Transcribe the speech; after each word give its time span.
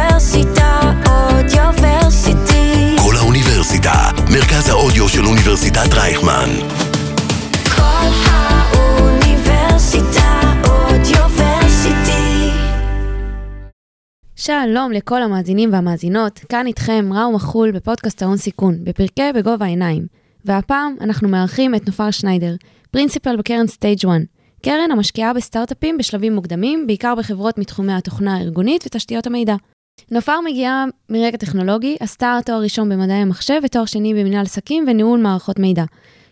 Audioversity. 1.05 2.95
קול 3.03 3.15
האוניברסיטה, 3.15 4.11
מרכז 4.33 4.69
האודיו 4.69 5.09
של 5.09 5.25
אוניברסיטת 5.25 5.93
רייכמן. 5.93 6.49
כל 7.75 8.07
האוניברסיטה 8.25 9.21
אודיוורסיטי. 10.63 12.49
שלום 14.35 14.91
לכל 14.91 15.23
המאזינים 15.23 15.73
והמאזינות, 15.73 16.39
כאן 16.39 16.67
איתכם 16.67 17.09
ראו 17.13 17.31
מחול 17.31 17.71
בפודקאסט 17.71 18.21
ההון 18.21 18.37
סיכון, 18.37 18.77
בפרקי 18.83 19.31
בגובה 19.35 19.65
העיניים. 19.65 20.07
והפעם 20.45 20.95
אנחנו 21.01 21.29
מארחים 21.29 21.75
את 21.75 21.87
נופר 21.87 22.11
שניידר, 22.11 22.55
principal 22.91 23.37
בקרן 23.37 23.67
StageOne, 23.67 24.21
קרן 24.61 24.91
המשקיעה 24.91 25.33
בסטארט-אפים 25.33 25.97
בשלבים 25.97 26.35
מוקדמים, 26.35 26.87
בעיקר 26.87 27.15
בחברות 27.15 27.57
מתחומי 27.57 27.93
התוכנה 27.93 28.37
הארגונית 28.37 28.83
ותשתיות 28.85 29.27
המידע. 29.27 29.55
נופר 30.11 30.41
מגיעה 30.45 30.85
מרקע 31.09 31.37
טכנולוגי, 31.37 31.97
עשתה 31.99 32.39
תואר 32.45 32.61
ראשון 32.61 32.89
במדעי 32.89 33.17
המחשב 33.17 33.59
ותואר 33.63 33.85
שני 33.85 34.13
במנהל 34.13 34.45
עסקים 34.45 34.85
וניהול 34.87 35.19
מערכות 35.19 35.59
מידע. 35.59 35.83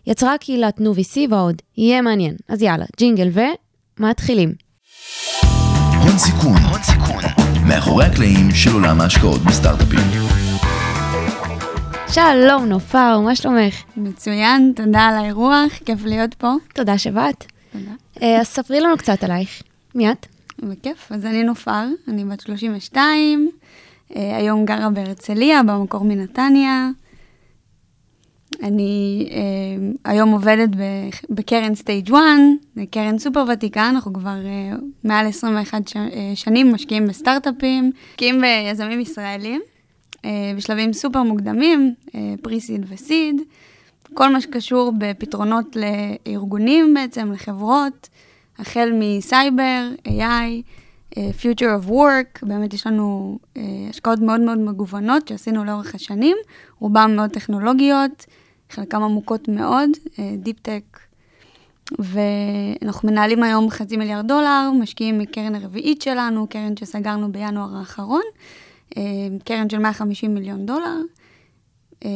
יצרה 0.08 0.38
קהילת 0.38 0.80
נו 0.80 0.94
VC 0.94 1.18
ועוד. 1.30 1.62
יהיה 1.78 2.02
מעניין. 2.02 2.36
אז 2.50 2.62
יאללה, 2.62 2.86
ג'ינגל 2.98 3.30
ומתחילים. 4.00 4.54
הון 6.04 6.18
סיכון, 6.18 6.58
הון 6.72 6.84
סיכון, 6.84 7.24
מאחורי 7.68 8.06
הקלעים 8.06 8.52
של 8.52 8.74
עולם 8.74 9.02
ההשקעות 9.02 9.42
בסטארט-אפים. 9.42 10.00
שלום 12.08 12.66
נופר, 12.66 13.20
מה 13.20 13.36
שלומך? 13.36 13.84
מצוין, 13.98 14.74
תודה 14.76 15.02
על 15.02 15.16
האירוח, 15.16 15.74
כיף 15.86 16.06
להיות 16.06 16.34
פה. 16.34 16.54
תודה 16.74 16.98
שבאת. 16.98 17.55
תודה. 17.80 17.92
אה, 18.22 18.40
אז 18.42 18.48
ספרי 18.48 18.80
לנו 18.80 18.98
קצת 18.98 19.24
עלייך. 19.24 19.62
מי 19.96 20.12
את? 20.12 20.26
בכיף. 20.60 21.12
אז 21.12 21.26
אני 21.26 21.44
נופר, 21.44 21.86
אני 22.08 22.26
בת 22.26 22.40
32, 22.40 23.50
אה, 24.16 24.38
היום 24.38 24.66
גרה 24.66 24.90
בהרצליה, 24.90 25.64
במקור 25.64 26.04
מנתניה. 26.04 26.90
אני 28.64 29.28
אה, 29.32 30.12
היום 30.12 30.32
עובדת 30.32 30.70
בקרן 31.30 31.76
סטייג' 31.76 32.12
1, 32.14 32.20
זו 32.76 32.82
קרן 32.92 33.18
סופר 33.20 33.46
ותיקה, 33.54 33.90
אנחנו 33.90 34.14
כבר 34.14 34.30
אה, 34.46 34.76
מעל 35.04 35.28
21 35.28 35.88
ש- 35.88 35.96
אה, 35.96 36.32
שנים 36.36 36.72
משקיעים 36.74 37.08
בסטארט-אפים, 37.08 37.92
משקיעים 38.10 38.42
ביזמים 38.42 39.00
ישראלים, 39.00 39.62
אה, 40.26 40.30
בשלבים 40.58 40.94
סופר 40.94 41.24
מוקדמים, 41.24 41.94
pre-seed 42.42 42.86
ו 42.90 42.98
seed, 42.98 43.42
כל 44.16 44.30
מה 44.34 44.42
שקשור 44.42 44.94
בפתרונות 44.98 45.76
לארגונים 45.76 46.94
בעצם, 46.94 47.32
לחברות, 47.32 48.10
החל 48.60 48.92
מסייבר, 49.00 49.90
AI, 50.08 50.62
אה, 51.18 51.30
Future 51.42 51.84
of 51.84 51.90
Work, 51.90 52.48
באמת 52.48 52.74
יש 52.74 52.88
לנו 52.88 53.40
אה, 53.58 53.62
השקעות 53.90 54.20
מאוד 54.20 54.42
מאוד 54.42 54.58
מגוונות 54.58 55.28
שעשינו 55.28 55.64
לאורך 55.64 55.96
השנים, 55.96 56.38
רובן 56.80 57.16
מאוד 57.16 57.30
טכנולוגיות, 57.30 58.26
חלקן 58.70 59.02
עמוקות 59.02 59.48
מאוד, 59.48 59.90
deep 60.38 60.60
tech, 60.60 61.00
ואנחנו 62.00 63.10
מנהלים 63.10 63.44
היום 63.44 63.70
חצי 63.70 63.98
מיליארד 63.98 64.28
דולר, 64.28 64.72
משקיעים 64.80 65.18
מקרן 65.18 65.56
הרביעית 65.56 66.02
שלנו, 66.02 66.48
קרן 66.48 66.78
שסגרנו 66.78 67.32
בינואר 67.32 67.78
האחרון, 67.78 68.22
אה, 68.98 69.04
קרן 69.46 69.70
של 69.70 69.78
150 69.78 70.34
מיליון 70.34 70.66
דולר, 70.66 70.86
אה, 70.86 71.25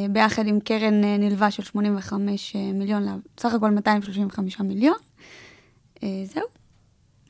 ביחד 0.10 0.48
עם 0.48 0.60
קרן 0.60 1.04
אה, 1.04 1.18
נלווה 1.18 1.52
של 1.52 1.64
85 1.64 2.56
מיליון, 2.74 3.22
סך 3.40 3.54
הכל 3.54 3.70
235 3.70 4.60
מיליון. 4.60 4.98
אה, 6.04 6.24
זהו. 6.24 6.44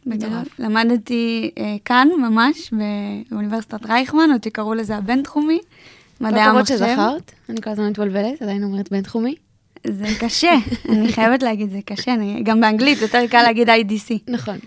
בגדול. 0.06 0.44
למדתי 0.60 1.52
אה, 1.58 1.76
כאן 1.86 2.08
ממש, 2.18 2.74
באוניברסיטת 3.30 3.86
רייכמן, 3.86 4.32
עוד 4.32 4.44
שקראו 4.44 4.74
לזה 4.74 4.98
הבינתחומי, 4.98 5.60
מדעי 6.22 6.34
כל 6.34 6.40
הכבוד 6.40 6.58
המחשב. 6.58 6.76
שזכרת, 6.76 7.32
אני 7.50 7.62
כל 7.62 7.70
הזמן 7.70 7.90
מתבלבלת, 7.90 8.42
עדיין 8.42 8.64
אומרת 8.64 8.92
בינתחומי. 8.92 9.36
זה 9.88 10.06
קשה, 10.20 10.54
אני 10.90 11.14
חייבת 11.14 11.44
להגיד, 11.44 11.70
זה 11.70 11.80
קשה, 11.86 12.14
אני, 12.14 12.44
גם 12.44 12.62
באנגלית 12.62 13.02
יותר 13.02 13.28
קל 13.28 13.42
להגיד 13.42 13.70
IDC. 13.70 14.14
נכון. 14.28 14.58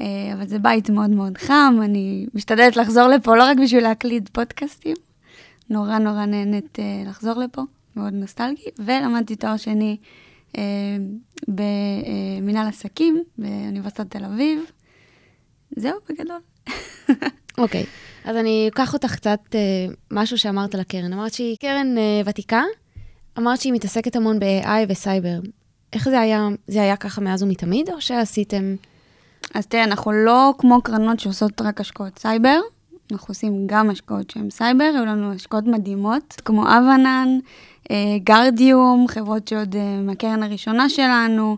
אה, 0.00 0.04
אבל 0.32 0.46
זה 0.46 0.58
בית 0.58 0.90
מאוד 0.90 1.10
מאוד 1.10 1.38
חם, 1.38 1.78
אני 1.84 2.26
משתדלת 2.34 2.76
לחזור 2.76 3.08
לפה 3.08 3.36
לא 3.36 3.42
רק 3.44 3.56
בשביל 3.62 3.82
להקליד 3.82 4.28
פודקאסטים, 4.32 4.96
נורא 5.72 5.98
נורא 5.98 6.24
נהנית 6.24 6.78
אה, 6.78 7.02
לחזור 7.06 7.34
לפה, 7.34 7.62
מאוד 7.96 8.12
נוסטלגי, 8.12 8.62
ולמדתי 8.78 9.36
תואר 9.36 9.56
שני 9.56 9.96
אה, 10.58 10.62
במנהל 11.48 12.68
עסקים 12.68 13.22
באוניברסיטת 13.38 14.10
תל 14.10 14.24
אביב. 14.24 14.60
זהו, 15.76 15.98
בגדול. 16.08 16.40
אוקיי, 17.58 17.84
אז 18.24 18.36
אני 18.36 18.68
אקח 18.72 18.94
אותך 18.94 19.14
קצת 19.14 19.40
אה, 19.54 19.60
משהו 20.10 20.38
שאמרת 20.38 20.74
על 20.74 20.80
הקרן. 20.80 21.12
אמרת 21.12 21.32
שהיא 21.32 21.56
קרן 21.60 21.98
אה, 21.98 22.20
ותיקה, 22.26 22.62
אמרת 23.38 23.60
שהיא 23.60 23.72
מתעסקת 23.72 24.16
המון 24.16 24.38
ב-AI 24.38 24.86
וסייבר. 24.88 25.40
איך 25.92 26.08
זה 26.08 26.20
היה? 26.20 26.48
זה 26.66 26.82
היה 26.82 26.96
ככה 26.96 27.20
מאז 27.20 27.42
ומתמיד, 27.42 27.90
או 27.90 28.00
שעשיתם... 28.00 28.74
אז 29.54 29.66
תראה, 29.66 29.84
אנחנו 29.84 30.12
לא 30.12 30.54
כמו 30.58 30.82
קרנות 30.82 31.20
שעושות 31.20 31.60
רק 31.60 31.80
השקעות 31.80 32.18
סייבר, 32.18 32.60
אנחנו 33.12 33.26
עושים 33.28 33.66
גם 33.66 33.90
השקעות 33.90 34.30
שהן 34.30 34.50
סייבר, 34.50 34.90
היו 34.94 35.04
לנו 35.04 35.32
השקעות 35.32 35.66
מדהימות, 35.66 36.40
כמו 36.44 36.62
אבנן, 36.62 37.38
אה, 37.90 37.96
גרדיום, 38.24 39.06
חברות 39.08 39.48
שעוד 39.48 39.76
אה, 39.76 40.00
מהקרן 40.02 40.42
הראשונה 40.42 40.88
שלנו. 40.88 41.56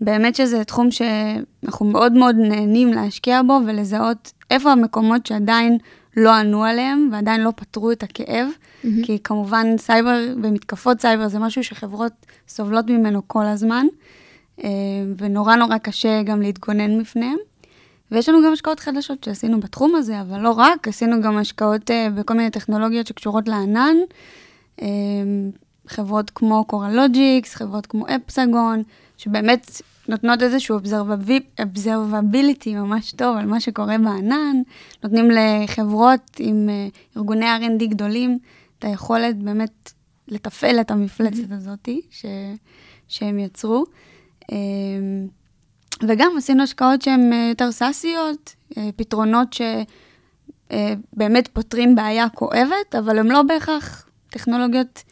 באמת 0.00 0.34
שזה 0.34 0.64
תחום 0.64 0.88
שאנחנו 0.90 1.86
מאוד 1.86 2.12
מאוד 2.12 2.36
נהנים 2.38 2.92
להשקיע 2.92 3.42
בו 3.42 3.60
ולזהות 3.66 4.32
איפה 4.50 4.72
המקומות 4.72 5.26
שעדיין 5.26 5.78
לא 6.16 6.34
ענו 6.34 6.64
עליהם 6.64 7.08
ועדיין 7.12 7.40
לא 7.40 7.50
פתרו 7.56 7.92
את 7.92 8.02
הכאב, 8.02 8.48
מהמם. 8.84 9.04
כי 9.04 9.18
כמובן 9.24 9.66
סייבר 9.78 10.18
ומתקפות 10.42 11.00
סייבר 11.00 11.28
זה 11.28 11.38
משהו 11.38 11.64
שחברות 11.64 12.12
סובלות 12.48 12.90
ממנו 12.90 13.22
כל 13.26 13.46
הזמן, 13.46 13.86
אה, 14.64 14.68
ונורא 15.18 15.56
נורא 15.56 15.78
קשה 15.78 16.22
גם 16.22 16.42
להתגונן 16.42 16.98
מפניהם. 16.98 17.38
ויש 18.10 18.28
לנו 18.28 18.38
גם 18.46 18.52
השקעות 18.52 18.80
חדשות 18.80 19.24
שעשינו 19.24 19.60
בתחום 19.60 19.94
הזה, 19.94 20.20
אבל 20.20 20.38
לא 20.40 20.50
רק, 20.50 20.88
עשינו 20.88 21.22
גם 21.22 21.36
השקעות 21.36 21.90
אה, 21.90 22.10
בכל 22.10 22.34
מיני 22.34 22.50
טכנולוגיות 22.50 23.06
שקשורות 23.06 23.48
לענן, 23.48 23.96
אה, 24.82 24.88
חברות 25.86 26.30
כמו 26.30 26.64
Coralogix, 26.64 27.54
חברות 27.54 27.86
כמו 27.86 28.06
Epsagon, 28.08 28.82
שבאמת 29.16 29.82
נותנות 30.08 30.42
איזשהו 30.42 30.78
observability 31.58 32.68
ממש 32.68 33.12
טוב 33.12 33.36
על 33.36 33.46
מה 33.46 33.60
שקורה 33.60 33.98
בענן, 33.98 34.56
נותנים 35.04 35.28
לחברות 35.30 36.36
עם 36.38 36.68
אה, 36.68 36.88
ארגוני 37.16 37.46
R&D 37.56 37.86
גדולים 37.86 38.38
את 38.78 38.84
היכולת 38.84 39.36
באמת 39.38 39.92
לתפעל 40.28 40.80
את 40.80 40.90
המפלצת 40.90 41.52
הזאת 41.52 41.88
ש, 42.10 42.26
שהם 43.08 43.38
יצרו. 43.38 43.84
אה, 46.02 46.08
וגם 46.08 46.32
עשינו 46.38 46.62
השקעות 46.62 47.02
שהן 47.02 47.32
אה, 47.32 47.46
יותר 47.48 47.72
סאסיות, 47.72 48.54
אה, 48.76 48.88
פתרונות 48.96 49.56
שבאמת 50.72 51.48
פותרים 51.52 51.94
בעיה 51.94 52.28
כואבת, 52.28 52.94
אבל 52.98 53.18
הן 53.18 53.26
לא 53.26 53.42
בהכרח 53.42 54.06
טכנולוגיות 54.30 55.02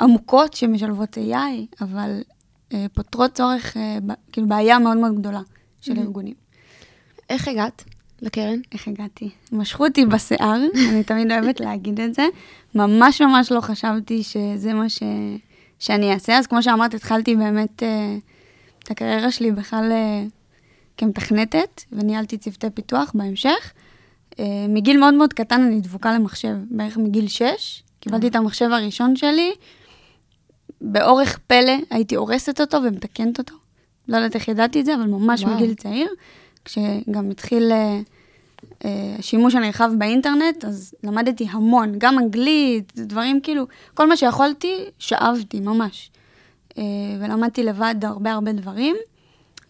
עמוקות 0.00 0.54
שמשלבות 0.54 1.18
AI, 1.18 1.84
אבל 1.84 2.20
אה, 2.74 2.86
פותרות 2.94 3.32
צורך, 3.34 3.76
אה, 3.76 3.98
כאילו 4.32 4.46
בעיה 4.48 4.78
מאוד 4.78 4.96
מאוד 4.96 5.18
גדולה 5.18 5.40
של 5.80 5.92
Mhm. 5.92 5.98
ארגונים. 5.98 6.34
איך 7.30 7.48
הגעת 7.48 7.84
לקרן? 8.22 8.58
איך 8.72 8.88
הגעתי? 8.88 9.30
משכו 9.52 9.86
אותי 9.86 10.06
בשיער, 10.06 10.60
אני 10.90 11.04
תמיד 11.04 11.32
אוהבת 11.32 11.60
להגיד 11.60 12.00
את 12.00 12.14
זה. 12.14 12.22
ממש 12.74 13.22
ממש 13.22 13.52
לא 13.52 13.60
חשבתי 13.60 14.22
שזה 14.22 14.74
מה 14.74 14.88
ש... 14.88 15.02
שאני 15.78 16.12
אעשה. 16.12 16.38
אז 16.38 16.46
כמו 16.46 16.62
שאמרת, 16.62 16.94
התחלתי 16.94 17.36
באמת 17.36 17.82
אה, 17.82 18.16
את 18.88 18.92
הקריירה 18.92 19.30
שלי 19.30 19.52
בכלל 19.52 19.92
אה, 19.92 20.24
כמתכנתת, 20.96 21.82
וניהלתי 21.92 22.38
צוותי 22.38 22.70
פיתוח 22.70 23.12
בהמשך. 23.14 23.72
אה, 24.38 24.44
מגיל 24.68 25.00
מאוד 25.00 25.14
מאוד 25.14 25.32
קטן 25.32 25.60
אני 25.60 25.80
דבוקה 25.80 26.12
למחשב, 26.12 26.56
בערך 26.70 26.96
מגיל 26.96 27.28
6. 27.28 27.82
קיבלתי 28.00 28.28
את 28.28 28.36
המחשב 28.36 28.68
הראשון 28.72 29.16
שלי, 29.16 29.52
באורך 30.80 31.38
פלא 31.46 31.72
הייתי 31.90 32.14
הורסת 32.14 32.60
אותו 32.60 32.78
ומתקנת 32.82 33.38
אותו. 33.38 33.54
לא 34.08 34.16
יודעת 34.16 34.34
איך 34.34 34.48
ידעתי 34.48 34.80
את 34.80 34.84
זה, 34.84 34.94
אבל 34.94 35.06
ממש 35.06 35.42
וואו. 35.42 35.54
מגיל 35.54 35.74
צעיר, 35.74 36.08
כשגם 36.64 37.30
התחיל 37.30 37.72
אה, 37.72 38.00
אה, 38.84 39.16
השימוש 39.18 39.54
הנרחב 39.54 39.90
באינטרנט, 39.98 40.64
אז 40.64 40.94
למדתי 41.04 41.46
המון, 41.50 41.92
גם 41.98 42.18
אנגלית, 42.18 42.92
דברים 42.96 43.40
כאילו, 43.40 43.64
כל 43.94 44.08
מה 44.08 44.16
שיכולתי, 44.16 44.84
שאבתי 44.98 45.60
ממש. 45.60 46.10
אה, 46.78 46.82
ולמדתי 47.20 47.62
לבד 47.62 47.94
הרבה 48.02 48.32
הרבה 48.32 48.52
דברים, 48.52 48.96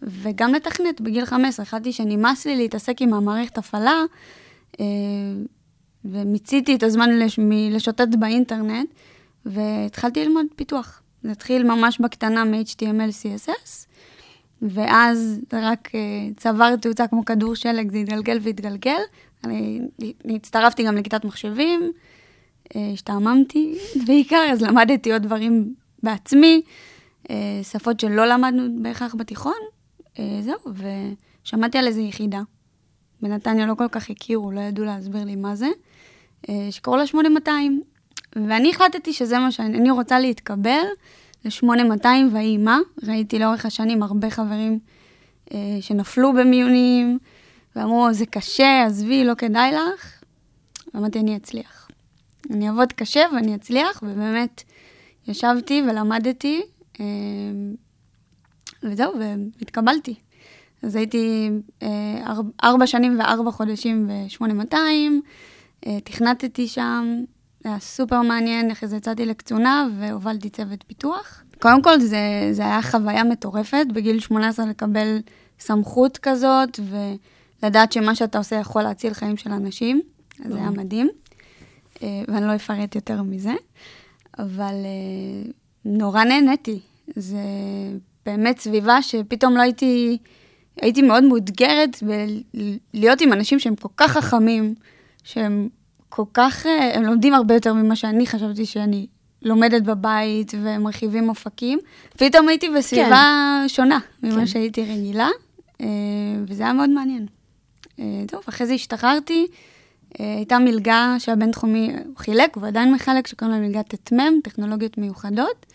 וגם 0.01 0.53
לתכנת 0.53 1.01
בגיל 1.01 1.25
15, 1.25 1.63
החלטתי 1.63 1.91
שנמאס 1.91 2.45
לי 2.45 2.55
להתעסק 2.55 3.01
עם 3.01 3.13
המערכת 3.13 3.57
הפעלה, 3.57 4.03
אה, 4.79 4.85
ומיציתי 6.05 6.75
את 6.75 6.83
הזמן 6.83 7.19
לש, 7.19 7.39
מלשוטט 7.43 8.07
באינטרנט, 8.19 8.89
והתחלתי 9.45 10.25
ללמוד 10.25 10.45
פיתוח. 10.55 11.01
זה 11.23 11.31
התחיל 11.31 11.63
ממש 11.63 11.99
בקטנה 11.99 12.43
מ-HTML, 12.43 13.11
CSS, 13.23 13.85
ואז 14.61 15.39
רק 15.53 15.89
אה, 15.95 15.99
צבר 16.37 16.75
תאוצה 16.75 17.07
כמו 17.07 17.25
כדור 17.25 17.55
שלג, 17.55 17.91
זה 17.91 17.97
התגלגל 17.97 18.37
והתגלגל. 18.41 18.99
אני 19.43 19.79
הצטרפתי 20.35 20.83
גם 20.83 20.97
לכיתת 20.97 21.25
מחשבים, 21.25 21.91
השתעממתי 22.75 23.75
בעיקר, 24.07 24.49
אז 24.51 24.61
למדתי 24.61 25.13
עוד 25.13 25.23
דברים 25.23 25.73
בעצמי, 26.03 26.61
שפות 27.63 27.99
שלא 27.99 28.25
למדנו 28.25 28.83
בהכרח 28.83 29.15
בתיכון, 29.15 29.53
אה, 30.19 30.39
זהו, 30.41 30.73
ושמעתי 31.43 31.77
על 31.77 31.87
איזו 31.87 32.01
יחידה. 32.01 32.41
בנתניה 33.21 33.65
לא 33.65 33.75
כל 33.75 33.87
כך 33.91 34.09
הכירו, 34.09 34.51
לא 34.51 34.59
ידעו 34.59 34.85
להסביר 34.85 35.23
לי 35.23 35.35
מה 35.35 35.55
זה, 35.55 35.67
אה, 36.49 36.67
שקראו 36.71 36.97
לה 36.97 37.07
8200. 37.07 37.81
ואני 38.35 38.69
החלטתי 38.69 39.13
שזה 39.13 39.39
מה 39.39 39.51
שאני 39.51 39.77
אני 39.77 39.91
רוצה 39.91 40.19
להתקבל 40.19 40.83
ל-8200 41.45 42.07
ויהי 42.31 42.57
מה. 42.57 42.79
ראיתי 43.07 43.39
לאורך 43.39 43.65
השנים 43.65 44.03
הרבה 44.03 44.29
חברים 44.29 44.79
אה, 45.53 45.77
שנפלו 45.81 46.33
במיונים, 46.33 47.19
ואמרו, 47.75 48.13
זה 48.13 48.25
קשה, 48.25 48.83
עזבי, 48.85 49.23
לא 49.23 49.33
כדאי 49.33 49.71
לך. 49.71 50.21
ואמרתי, 50.93 51.19
אני 51.19 51.35
אצליח. 51.35 51.87
אני 52.49 52.67
אעבוד 52.67 52.93
קשה 52.93 53.21
ואני 53.35 53.55
אצליח, 53.55 54.03
ובאמת 54.03 54.63
ישבתי 55.27 55.81
ולמדתי, 55.89 56.61
אה, 56.61 56.78
וזהו, 58.83 59.13
והתקבלתי. 59.59 60.15
אז 60.83 60.95
הייתי 60.95 61.49
אה, 61.83 62.33
ארבע, 62.63 62.87
שנים 62.87 63.19
וארבע 63.19 63.51
חודשים 63.51 64.07
ב-8200, 64.07 64.75
אה, 65.85 65.99
תכנתתי 66.03 66.67
שם, 66.67 67.23
זה 67.63 67.69
היה 67.69 67.79
סופר 67.79 68.21
מעניין, 68.21 68.71
אחרי 68.71 68.89
זה 68.89 68.97
יצאתי 68.97 69.25
לקצונה 69.25 69.87
והובלתי 69.99 70.49
צוות 70.49 70.83
פיתוח. 70.87 71.43
קודם 71.59 71.81
כל, 71.81 71.99
זה, 71.99 72.49
זה 72.51 72.61
היה 72.61 72.81
חוויה 72.81 73.23
מטורפת, 73.23 73.85
בגיל 73.93 74.19
18 74.19 74.65
לקבל 74.65 75.17
סמכות 75.59 76.17
כזאת, 76.17 76.79
ולדעת 77.63 77.91
שמה 77.91 78.15
שאתה 78.15 78.37
עושה 78.37 78.55
יכול 78.55 78.83
להציל 78.83 79.13
חיים 79.13 79.37
של 79.37 79.51
אנשים, 79.51 80.01
זה 80.45 80.57
היה 80.57 80.69
מדהים. 80.69 81.09
אה, 82.03 82.21
ואני 82.27 82.47
לא 82.47 82.55
אפרט 82.55 82.95
יותר 82.95 83.21
מזה, 83.21 83.53
אבל 84.39 84.73
נורא 85.85 86.23
נהניתי. 86.23 86.79
זה 87.15 87.37
באמת 88.25 88.59
סביבה 88.59 89.01
שפתאום 89.01 89.57
לא 89.57 89.61
הייתי, 89.61 90.17
הייתי 90.81 91.01
מאוד 91.01 91.23
מאותגרת 91.23 91.97
בלהיות 92.03 93.21
עם 93.21 93.33
אנשים 93.33 93.59
שהם 93.59 93.75
כל 93.75 93.89
כך 93.97 94.11
חכמים, 94.11 94.75
שהם 95.23 95.69
כל 96.09 96.23
כך, 96.33 96.65
אה, 96.65 96.95
הם 96.97 97.03
לומדים 97.03 97.33
הרבה 97.33 97.53
יותר 97.53 97.73
ממה 97.73 97.95
שאני 97.95 98.27
חשבתי 98.27 98.65
שאני 98.65 99.07
לומדת 99.41 99.81
בבית 99.81 100.53
ומרחיבים 100.61 101.29
אופקים. 101.29 101.79
פתאום 102.17 102.49
הייתי 102.49 102.69
בסביבה 102.69 103.09
כן. 103.61 103.67
שונה 103.67 103.99
ממה 104.23 104.35
כן. 104.35 104.47
שהייתי 104.47 104.81
רגילה, 104.81 105.29
וזה 106.47 106.63
היה 106.63 106.73
מאוד 106.73 106.89
מעניין. 106.89 107.25
טוב, 108.27 108.41
אחרי 108.49 108.67
זה 108.67 108.73
השתחררתי. 108.73 109.47
אה, 110.19 110.35
הייתה 110.35 110.59
מלגה 110.59 111.15
שהבינתחומי 111.19 111.91
חילק, 112.17 112.55
הוא 112.55 112.67
עדיין 112.67 112.93
מחלק, 112.93 113.27
שקוראים 113.27 113.55
לה 113.55 113.67
מלגת 113.67 113.95
ט"מ, 113.95 114.39
טכנולוגיות 114.43 114.97
מיוחדות, 114.97 115.65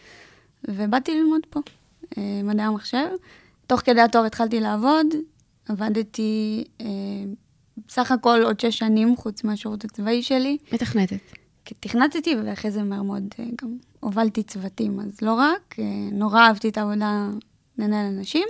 ובאתי 0.69 1.15
ללמוד 1.15 1.41
פה, 1.51 1.61
אה, 2.19 2.41
מדעי 2.45 2.67
המחשב. 2.67 3.07
תוך 3.67 3.81
כדי 3.81 4.01
התואר 4.01 4.25
התחלתי 4.25 4.61
לעבוד, 4.61 5.07
עבדתי 5.69 6.65
אה, 6.81 6.87
בסך 7.89 8.13
הכל 8.13 8.41
עוד 8.45 8.61
שש 8.61 8.79
שנים, 8.79 9.17
חוץ 9.17 9.45
מהשירות 9.45 9.85
הצבאי 9.85 10.23
שלי. 10.23 10.59
מתכנתת. 10.73 11.21
תכנתתי, 11.81 12.35
ואחרי 12.45 12.71
זה 12.71 12.83
מהר 12.83 13.03
מאוד 13.03 13.35
גם 13.63 13.77
הובלתי 14.01 14.43
צוותים, 14.43 15.01
אז 15.01 15.19
לא 15.23 15.35
רק, 15.35 15.77
נורא 16.13 16.41
אהבתי 16.41 16.69
את 16.69 16.79
העבודה 16.79 17.29
לנהל 17.79 18.07
אנשים. 18.19 18.49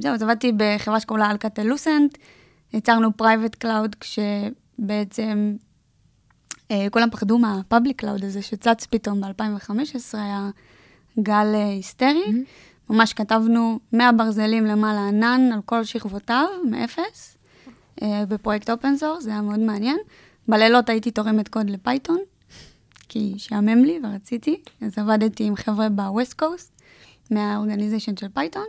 זהו, 0.00 0.14
אז 0.14 0.22
עבדתי 0.22 0.52
בחברה 0.56 1.00
שקוראים 1.00 1.24
לה 1.24 1.30
אלקטה 1.30 1.64
לוסנט, 1.64 2.18
יצרנו 2.76 3.16
private 3.16 3.54
cloud 3.54 3.96
כשבעצם 4.00 5.56
אה, 6.70 6.86
כולם 6.90 7.10
פחדו 7.10 7.38
מה 7.38 7.53
public 7.53 8.00
cloud 8.00 8.24
הזה 8.24 8.42
שצץ 8.42 8.86
פתאום 8.90 9.20
ב-2015, 9.20 10.18
היה 10.18 10.50
גל 11.20 11.52
אה, 11.54 11.68
היסטרי. 11.68 12.24
Mm-hmm. 12.26 12.90
ממש 12.90 13.12
כתבנו 13.12 13.78
100 13.92 14.12
ברזלים 14.12 14.66
למעלה 14.66 15.08
ענן 15.08 15.50
על 15.52 15.60
כל 15.64 15.84
שכבותיו, 15.84 16.46
מאפס, 16.70 17.36
אה, 18.02 18.26
בפרויקט 18.28 18.70
open 18.70 18.96
source, 18.96 19.24
זה 19.24 19.30
היה 19.30 19.40
מאוד 19.40 19.60
מעניין. 19.60 19.96
בלילות 20.48 20.88
הייתי 20.88 21.10
תורמת 21.10 21.48
קוד 21.48 21.70
ל 21.70 21.76
Python, 21.76 22.18
כי 23.08 23.34
שעמם 23.36 23.84
לי 23.84 24.00
ורציתי, 24.04 24.60
אז 24.80 24.98
עבדתי 24.98 25.44
עם 25.44 25.56
חבר'ה 25.56 25.88
ב 25.88 25.97
West 25.97 26.32
Coast, 26.32 26.82
מה 27.30 27.42
organization 27.42 28.16
של 28.16 28.28
Python. 28.28 28.64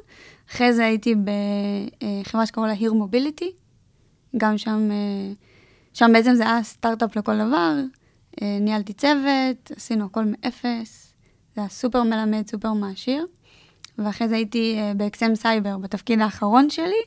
אחרי 0.51 0.74
זה 0.74 0.86
הייתי 0.86 1.15
בחברה 1.15 2.45
שקוראים 2.45 2.74
לה 2.74 2.80
Here 2.80 2.94
Mobility, 2.94 3.67
גם 4.38 4.57
שם, 4.57 4.91
אה, 4.91 5.33
שם 5.94 6.09
בעצם 6.13 6.35
זה 6.35 6.44
היה 6.44 6.63
סטארט-אפ 6.63 7.15
לכל 7.15 7.35
דבר, 7.35 7.74
אה, 8.41 8.57
ניהלתי 8.62 8.94
צוות, 8.94 9.71
עשינו 9.75 10.06
הכל 10.06 10.24
מאפס, 10.25 11.13
זה 11.56 11.62
היה 11.62 11.69
סופר 11.69 12.03
מלמד, 12.03 12.47
סופר 12.47 12.74
מעשיר. 12.74 13.25
ואחרי 13.97 14.27
זה 14.27 14.35
הייתי 14.35 14.75
אה, 14.77 14.94
ב 14.94 15.07
XM 15.07 15.36
Cyber, 15.36 15.78
בתפקיד 15.77 16.21
האחרון 16.21 16.69
שלי. 16.69 17.01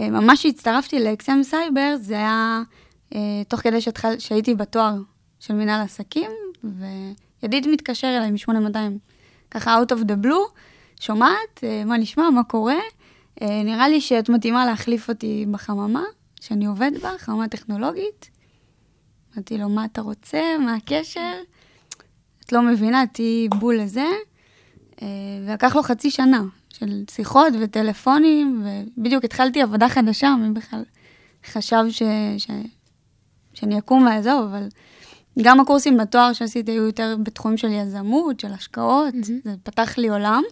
ממש 0.00 0.38
כשהצטרפתי 0.38 1.04
ל 1.04 1.17
XM 1.17 1.42
Cyber, 1.42 1.94
זה 2.00 2.14
היה 2.14 2.62
תוך 3.48 3.60
כדי 3.60 3.80
שהתחל, 3.80 4.18
שהייתי 4.18 4.54
בתואר 4.54 4.94
של 5.40 5.54
מנהל 5.54 5.80
עסקים, 5.80 6.30
וידיד 7.42 7.68
מתקשר 7.68 8.06
אליי 8.06 8.30
מ-8200, 8.30 8.76
ככה 9.50 9.78
out 9.82 9.92
of 9.92 10.00
the 10.00 10.26
blue, 10.26 10.58
שומעת, 11.00 11.64
מה 11.86 11.96
נשמע, 11.96 12.30
מה 12.30 12.44
קורה? 12.44 12.78
נראה 13.40 13.88
לי 13.88 14.00
שאת 14.00 14.28
מתאימה 14.28 14.66
להחליף 14.66 15.08
אותי 15.08 15.46
בחממה, 15.50 16.02
שאני 16.46 16.66
עובד 16.66 16.90
בה, 17.02 17.10
חממה 17.18 17.48
טכנולוגית. 17.48 18.30
אמרתי 19.34 19.58
לו, 19.58 19.68
מה 19.68 19.84
אתה 19.84 20.00
רוצה? 20.00 20.42
מה 20.60 20.74
הקשר? 20.74 21.32
את 22.44 22.52
לא 22.52 22.62
מבינה, 22.62 23.04
תהיי 23.12 23.48
בול 23.48 23.76
לזה. 23.76 24.06
אה, 25.02 25.06
ולקח 25.46 25.76
לו 25.76 25.82
חצי 25.82 26.10
שנה 26.10 26.42
של 26.68 27.04
שיחות 27.10 27.52
וטלפונים, 27.60 28.66
ובדיוק 28.96 29.24
התחלתי 29.24 29.62
עבודה 29.62 29.88
חדשה, 29.88 30.34
מי 30.40 30.50
בכלל 30.50 30.82
חשב 31.46 31.84
ש... 31.90 32.02
ש... 32.38 32.50
שאני 33.54 33.78
אקום 33.78 34.06
ואעזוב, 34.06 34.44
אבל 34.44 34.68
גם 35.42 35.60
הקורסים 35.60 35.96
בתואר 35.96 36.32
שעשיתי 36.32 36.72
היו 36.72 36.86
יותר 36.86 37.16
בתחומים 37.22 37.58
של 37.58 37.68
יזמות, 37.72 38.40
של 38.40 38.52
השקעות, 38.52 39.14
mm-hmm. 39.14 39.44
זה 39.44 39.54
פתח 39.62 39.98
לי 39.98 40.08
עולם, 40.08 40.42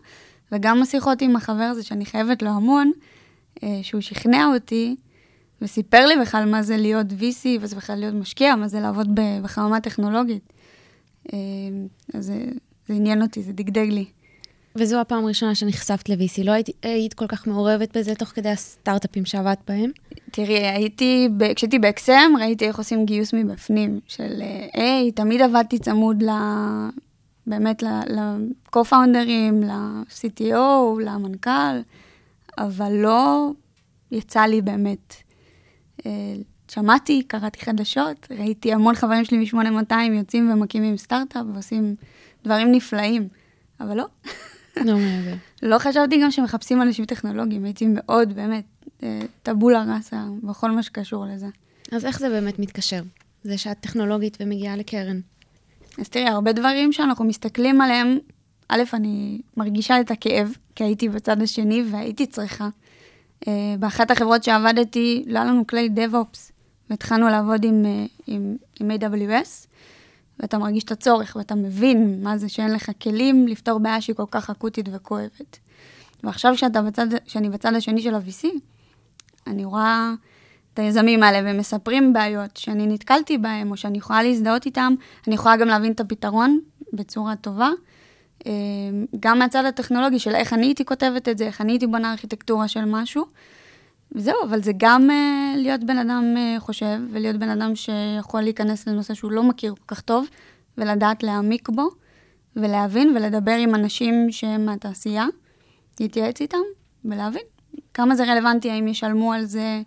וגם 0.53 0.83
השיחות 0.83 1.23
עם 1.23 1.37
החבר 1.37 1.63
הזה 1.63 1.83
שאני 1.83 2.07
חייבת 2.07 2.43
לו 2.43 2.51
המון, 2.51 2.93
אה, 3.63 3.81
שהוא 3.83 4.01
שכנע 4.01 4.47
אותי, 4.55 4.97
וסיפר 5.63 6.07
לי 6.07 6.15
בכלל 6.23 6.45
מה 6.45 6.63
זה 6.63 6.77
להיות 6.77 7.07
VC, 7.11 7.47
וזה 7.61 7.77
בכלל 7.77 7.99
להיות 7.99 8.15
משקיע, 8.15 8.55
מה 8.55 8.69
זה 8.69 8.81
לעבוד 8.81 9.09
בחממה 9.43 9.81
טכנולוגית. 9.81 10.53
אה, 11.33 11.39
אז 12.15 12.25
זה, 12.25 12.45
זה 12.89 12.95
עניין 12.95 13.23
אותי, 13.23 13.43
זה 13.43 13.53
דגדג 13.53 13.89
לי. 13.89 14.05
וזו 14.77 15.01
הפעם 15.01 15.25
הראשונה 15.25 15.55
שנחשפת 15.55 16.09
ל-VC. 16.09 16.45
לא 16.45 16.53
היית, 16.53 16.69
היית 16.83 17.15
כל 17.15 17.27
כך 17.27 17.47
מעורבת 17.47 17.97
בזה 17.97 18.15
תוך 18.15 18.29
כדי 18.29 18.49
הסטארט-אפים 18.49 19.25
שעבדת 19.25 19.59
בהם? 19.69 19.91
תראי, 20.31 20.67
הייתי, 20.67 21.29
כשהייתי 21.57 21.79
באקסם, 21.79 22.33
ראיתי 22.41 22.67
איך 22.67 22.79
עושים 22.79 23.05
גיוס 23.05 23.35
מבפנים, 23.35 24.01
של 24.07 24.43
היי, 24.73 25.13
תמיד 25.13 25.43
עבדתי 25.43 25.79
צמוד 25.79 26.23
ל... 26.23 26.31
באמת 27.47 27.83
ל-co-founders, 27.83 29.65
ל-CTO, 29.65 31.01
למנכ"ל, 31.05 31.81
אבל 32.59 32.93
לא 32.93 33.51
יצא 34.11 34.41
לי 34.41 34.63
באמת 34.63 35.15
אה, 35.15 35.22
שמעתי, 36.71 37.23
קראתי 37.27 37.61
חדשות, 37.61 38.27
ראיתי 38.31 38.73
המון 38.73 38.95
חברים 38.95 39.25
שלי 39.25 39.39
מ-8200 39.39 39.95
יוצאים 40.13 40.51
ומקימים 40.53 40.97
סטארט-אפ 40.97 41.45
ועושים 41.55 41.95
דברים 42.45 42.73
נפלאים, 42.73 43.29
אבל 43.81 43.97
לא. 43.97 44.07
לא 44.77 44.97
מעבר. 44.97 45.35
לא 45.71 45.79
חשבתי 45.79 46.23
גם 46.23 46.31
שמחפשים 46.31 46.83
אנשים 46.83 47.05
טכנולוגיים, 47.05 47.65
הייתי 47.65 47.87
מאוד, 47.89 48.33
באמת, 48.33 48.65
אה, 49.03 49.21
טבולה 49.43 49.85
ראסה 49.97 50.25
בכל 50.43 50.71
מה 50.71 50.83
שקשור 50.83 51.27
לזה. 51.27 51.47
אז 51.93 52.05
איך 52.05 52.19
זה 52.19 52.29
באמת 52.29 52.59
מתקשר? 52.59 53.03
זה 53.45 53.59
שאת 53.59 53.77
טכנולוגית 53.81 54.39
ומגיעה 54.41 54.77
לקרן. 54.77 55.21
אז 55.99 56.09
תראי, 56.09 56.29
הרבה 56.29 56.53
דברים 56.53 56.93
שאנחנו 56.93 57.25
מסתכלים 57.25 57.81
עליהם, 57.81 58.19
א', 58.69 58.83
אני 58.93 59.41
מרגישה 59.57 60.01
את 60.01 60.11
הכאב, 60.11 60.57
כי 60.75 60.85
הייתי 60.85 61.09
בצד 61.09 61.43
השני 61.43 61.83
והייתי 61.91 62.27
צריכה. 62.27 62.69
אה, 63.49 63.75
באחת 63.79 64.11
החברות 64.11 64.45
שעבדתי, 64.45 65.25
לא 65.27 65.39
היה 65.39 65.49
לנו 65.49 65.67
כלי 65.67 65.91
DevOps, 65.97 66.53
והתחלנו 66.91 67.29
לעבוד 67.29 67.65
עם, 67.65 67.85
אה, 67.87 68.05
עם, 68.27 68.57
עם 68.81 68.91
AWS, 68.91 69.67
ואתה 70.41 70.59
מרגיש 70.59 70.85
את 70.85 70.93
הצורך, 70.93 71.37
ואתה 71.37 71.55
מבין 71.55 72.23
מה 72.23 72.39
זה 72.39 72.49
שאין 72.49 72.73
לך 72.73 72.91
כלים 73.03 73.49
לפתור 73.49 73.79
בעיה 73.79 74.01
שהיא 74.01 74.17
כל 74.17 74.25
כך 74.31 74.51
אקוטית 74.51 74.89
וכואבת. 74.93 75.59
ועכשיו 76.25 76.57
שאתה 76.57 76.83
בצד, 76.83 77.07
שאני 77.27 77.51
בצד 77.51 77.75
השני 77.75 78.03
של 78.03 78.15
ה-VC, 78.15 78.47
אני 79.47 79.65
רואה 79.65 80.13
את 80.75 80.79
היזמים 80.79 81.23
האלה 81.23 81.47
והם 81.47 81.59
מספרים 81.59 82.13
בעיות 82.13 82.57
שאני 82.57 82.87
נתקלתי 82.87 83.39
בהם, 83.39 83.71
או 83.71 83.77
שאני 83.77 83.99
יכולה 83.99 84.23
להזדהות 84.23 84.67
איתם, 84.67 84.95
אני 85.27 85.35
יכולה 85.35 85.57
גם 85.57 85.69
להבין 85.69 85.93
את 85.93 86.01
הפתרון 86.01 86.61
בצורה 86.93 87.37
טובה. 87.37 87.71
אה, 88.47 88.53
גם 89.21 89.39
מהצד 89.39 89.65
הטכנולוגי 89.65 90.19
של 90.19 90.35
איך 90.35 90.53
אני 90.53 90.67
הייתי 90.67 90.85
כותבת 90.85 91.29
את 91.29 91.39
זה, 91.39 91.47
איך 91.47 91.61
אני 91.61 91.73
הייתי 91.73 91.87
בונה 91.87 92.11
ארכיטקטורה 92.13 92.69
של 92.69 92.85
משהו. 92.85 93.25
וזהו, 94.15 94.37
אבל 94.45 94.63
זה 94.63 94.73
גם 94.77 95.11
uh, 95.11 95.59
להיות 95.59 95.85
בן 95.85 95.99
אדם 95.99 96.35
uh, 96.37 96.61
חושב, 96.61 96.99
ולהיות 97.11 97.37
בן 97.37 97.49
אדם 97.49 97.77
שיכול 97.77 98.41
להיכנס 98.41 98.89
לנושא 98.89 99.15
שהוא 99.15 99.33
לא 99.33 99.43
מכיר 99.43 99.75
כל 99.75 99.95
כך 99.95 100.01
טוב, 100.01 100.27
ולדעת 100.79 101.23
להעמיק 101.23 101.69
בו, 101.69 101.89
ולהבין 102.57 103.17
ולדבר 103.17 103.53
עם 103.53 103.75
אנשים 103.75 104.27
שהם 104.31 104.67
מהתעשייה, 104.67 105.27
להתייעץ 106.01 106.41
איתם, 106.41 106.59
ולהבין 107.05 107.43
כמה 107.95 108.17
זה 108.17 108.25
רלוונטי, 108.25 108.71
האם 108.71 108.89
ישלמו 108.89 109.33
על 109.33 109.45
זה, 109.45 109.83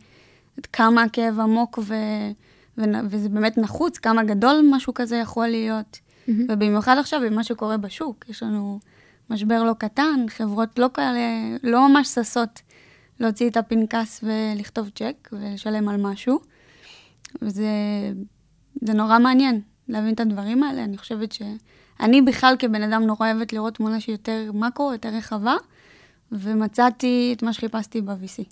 כמה 0.74 1.04
הכאב 1.04 1.40
עמוק 1.40 1.80
ו... 1.82 1.96
ו... 2.78 2.84
וזה 3.10 3.30
באמת 3.30 3.58
נחוץ, 3.58 3.98
כמה 3.98 4.24
גדול 4.24 4.70
משהו 4.72 4.94
כזה 4.94 5.16
יכול 5.16 5.48
להיות. 5.48 6.00
Mm-hmm. 6.28 6.32
ובמיוחד 6.50 6.98
עכשיו, 7.00 7.22
במה 7.26 7.44
שקורה 7.44 7.78
בשוק, 7.78 8.26
יש 8.30 8.44
לנו 8.44 8.80
משבר 9.30 9.64
לא 9.64 9.74
קטן, 9.74 10.26
חברות 10.30 10.80
לא 10.80 10.90
כאלה, 10.94 11.20
לא 11.64 11.90
ממש 11.90 12.08
ששות 12.08 12.62
להוציא 13.20 13.50
את 13.50 13.58
הפנקס 13.58 14.24
ולכתוב 14.24 14.90
צ'ק 14.90 15.30
ולשלם 15.32 15.90
על 15.90 15.98
משהו. 15.98 16.40
וזה 17.42 17.68
זה 18.82 18.94
נורא 18.94 19.20
מעניין 19.20 19.62
להבין 19.88 20.14
את 20.14 20.20
הדברים 20.20 20.64
האלה. 20.64 20.84
אני 20.84 20.98
חושבת 20.98 21.32
שאני 21.32 22.22
בכלל 22.22 22.56
כבן 22.60 22.82
אדם 22.82 23.04
נורא 23.04 23.32
אוהבת 23.32 23.54
לראות 23.54 23.76
תמונה 23.76 24.00
שהיא 24.00 24.14
יותר 24.14 24.52
מקרו, 24.54 24.92
יותר 24.92 25.10
רחבה, 25.10 25.56
ומצאתי 26.32 27.34
את 27.38 27.44
מה 27.44 27.54
שחיפשתי 27.54 28.02
ב-VC. 28.02 28.44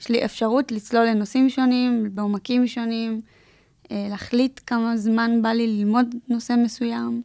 יש 0.00 0.08
לי 0.08 0.24
אפשרות 0.24 0.72
לצלול 0.72 1.04
לנושאים 1.04 1.50
שונים, 1.50 2.08
בעומקים 2.14 2.66
שונים, 2.66 3.20
להחליט 4.10 4.60
כמה 4.66 4.96
זמן 4.96 5.42
בא 5.42 5.48
לי 5.48 5.66
ללמוד 5.66 6.14
נושא 6.28 6.54
מסוים, 6.64 7.22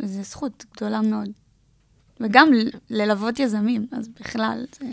וזו 0.00 0.22
זכות 0.22 0.64
גדולה 0.76 1.00
מאוד. 1.00 1.28
וגם 2.20 2.48
ללוות 2.90 3.38
יזמים, 3.38 3.86
אז 3.92 4.08
בכלל 4.08 4.64
זה... 4.78 4.86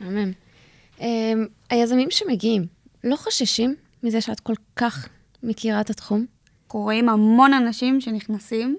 מהמם. 0.00 0.32
Um, 0.98 1.02
היזמים 1.70 2.10
שמגיעים, 2.10 2.66
לא 3.04 3.16
חוששים 3.16 3.74
מזה 4.02 4.20
שאת 4.20 4.40
כל 4.40 4.54
כך 4.76 5.08
מכירה 5.42 5.80
את 5.80 5.90
התחום? 5.90 6.26
אנחנו 6.66 6.80
רואים 6.80 7.08
המון 7.08 7.52
אנשים 7.52 8.00
שנכנסים, 8.00 8.76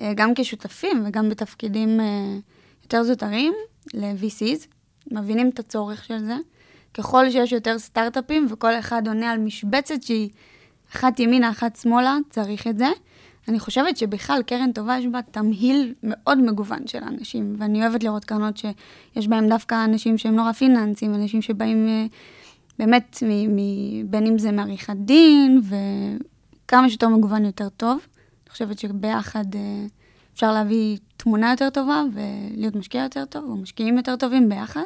אה, 0.00 0.12
גם 0.14 0.32
כשותפים 0.34 1.02
וגם 1.06 1.28
בתפקידים 1.28 2.00
אה, 2.00 2.36
יותר 2.82 3.02
זוטרים, 3.02 3.52
ל-VCs, 3.94 4.66
מבינים 5.10 5.48
את 5.48 5.58
הצורך 5.58 6.04
של 6.04 6.18
זה. 6.18 6.36
ככל 6.94 7.30
שיש 7.30 7.52
יותר 7.52 7.78
סטארט-אפים 7.78 8.46
וכל 8.50 8.72
אחד 8.78 9.08
עונה 9.08 9.30
על 9.30 9.38
משבצת 9.38 10.02
שהיא 10.02 10.30
אחת 10.96 11.20
ימינה, 11.20 11.50
אחת 11.50 11.76
שמאלה, 11.76 12.18
צריך 12.30 12.66
את 12.66 12.78
זה. 12.78 12.88
אני 13.48 13.60
חושבת 13.60 13.96
שבכלל 13.96 14.42
קרן 14.46 14.72
טובה 14.72 14.98
יש 14.98 15.06
בה 15.06 15.22
תמהיל 15.22 15.94
מאוד 16.02 16.38
מגוון 16.38 16.86
של 16.86 16.98
אנשים, 16.98 17.56
ואני 17.58 17.82
אוהבת 17.82 18.02
לראות 18.02 18.24
קרנות 18.24 18.56
שיש 18.56 19.28
בהן 19.28 19.48
דווקא 19.48 19.84
אנשים 19.84 20.18
שהם 20.18 20.36
נורא 20.36 20.52
פיננסים, 20.52 21.14
אנשים 21.14 21.42
שבאים 21.42 21.88
אה, 21.88 22.06
באמת, 22.78 23.22
מ, 23.22 23.56
מ, 23.56 24.10
בין 24.10 24.26
אם 24.26 24.38
זה 24.38 24.52
מעריכת 24.52 24.96
דין, 24.96 25.60
וכמה 26.66 26.88
שיותר 26.88 27.08
מגוון 27.08 27.44
יותר 27.44 27.68
טוב. 27.68 27.98
אני 28.44 28.50
חושבת 28.50 28.78
שביחד 28.78 29.54
אה, 29.54 29.86
אפשר 30.34 30.52
להביא 30.52 30.98
תמונה 31.16 31.50
יותר 31.50 31.70
טובה 31.70 32.02
ולהיות 32.12 32.76
משקיע 32.76 33.02
יותר 33.02 33.24
טוב, 33.24 33.44
או 33.44 33.56
משקיעים 33.56 33.96
יותר 33.96 34.16
טובים 34.16 34.48
ביחד. 34.48 34.80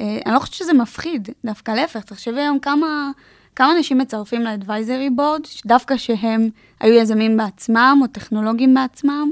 אה, 0.00 0.18
אני 0.26 0.34
לא 0.34 0.38
חושבת 0.38 0.54
שזה 0.54 0.72
מפחיד, 0.72 1.28
דווקא 1.44 1.70
להפך, 1.70 2.04
תחשבי 2.04 2.40
היום 2.40 2.58
כמה... 2.58 3.10
כמה 3.56 3.72
אנשים 3.76 3.98
מצרפים 3.98 4.42
לאדוויזרי 4.42 5.10
בורד, 5.10 5.40
דווקא 5.66 5.96
שהם 5.96 6.48
היו 6.80 6.94
יזמים 6.94 7.36
בעצמם 7.36 7.98
או 8.02 8.06
טכנולוגים 8.06 8.74
בעצמם, 8.74 9.30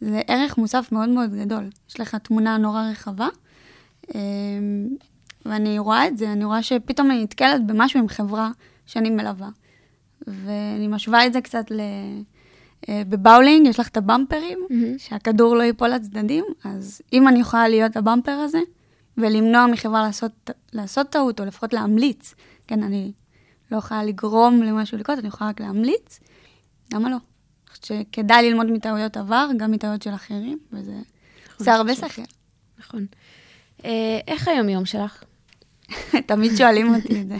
זה 0.00 0.20
ערך 0.26 0.58
מוסף 0.58 0.88
מאוד 0.92 1.08
מאוד 1.08 1.34
גדול. 1.34 1.64
יש 1.90 2.00
לך 2.00 2.14
תמונה 2.14 2.56
נורא 2.56 2.82
רחבה, 2.90 3.28
אמ, 4.14 4.88
ואני 5.46 5.78
רואה 5.78 6.06
את 6.06 6.18
זה, 6.18 6.32
אני 6.32 6.44
רואה 6.44 6.62
שפתאום 6.62 7.10
אני 7.10 7.22
נתקלת 7.22 7.66
במשהו 7.66 8.00
עם 8.00 8.08
חברה 8.08 8.50
שאני 8.86 9.10
מלווה. 9.10 9.48
ואני 10.26 10.88
משווה 10.88 11.26
את 11.26 11.32
זה 11.32 11.40
קצת 11.40 11.70
ל... 11.70 11.80
אה, 12.88 13.02
בבאולינג 13.08 13.66
יש 13.66 13.80
לך 13.80 13.88
את 13.88 13.96
הבמפרים, 13.96 14.58
mm-hmm. 14.70 14.98
שהכדור 14.98 15.56
לא 15.56 15.62
ייפול 15.62 15.88
לצדדים, 15.88 16.44
אז 16.64 17.02
אם 17.12 17.28
אני 17.28 17.40
יכולה 17.40 17.68
להיות 17.68 17.96
הבמפר 17.96 18.32
הזה, 18.32 18.60
ולמנוע 19.16 19.66
מחברה 19.66 20.02
לעשות, 20.02 20.50
לעשות 20.72 21.08
טעות, 21.08 21.40
או 21.40 21.44
לפחות 21.44 21.72
להמליץ, 21.72 22.34
כן, 22.66 22.82
אני 22.82 23.12
לא 23.70 23.76
יכולה 23.76 24.04
לגרום 24.04 24.62
למשהו 24.62 24.98
לקרות, 24.98 25.18
אני 25.18 25.28
יכולה 25.28 25.50
רק 25.50 25.60
להמליץ, 25.60 26.20
למה 26.94 27.10
לא? 27.10 27.16
אני 27.16 27.80
חושבת 27.80 27.84
שכדאי 27.84 28.50
ללמוד 28.50 28.70
מטעויות 28.70 29.16
עבר, 29.16 29.48
גם 29.56 29.70
מטעויות 29.70 30.02
של 30.02 30.14
אחרים, 30.14 30.58
וזה 30.72 30.92
נכון, 31.60 31.68
הרבה 31.68 31.94
שכל. 31.94 32.22
נכון. 32.78 33.06
אה, 33.84 34.20
איך 34.26 34.48
היום-יום 34.48 34.84
שלך? 34.84 35.22
תמיד 36.26 36.56
שואלים 36.56 36.94
אותי 36.94 37.20
את 37.20 37.28
זה. 37.28 37.36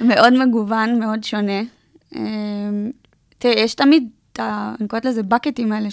מאוד 0.08 0.32
מגוון, 0.46 0.98
מאוד 0.98 1.24
שונה. 1.24 1.60
אה, 2.16 2.20
תראי, 3.38 3.60
יש 3.60 3.74
תמיד, 3.74 4.08
אני 4.38 4.88
קוראת 4.88 5.04
לזה 5.04 5.22
באקטים 5.22 5.72
האלה, 5.72 5.88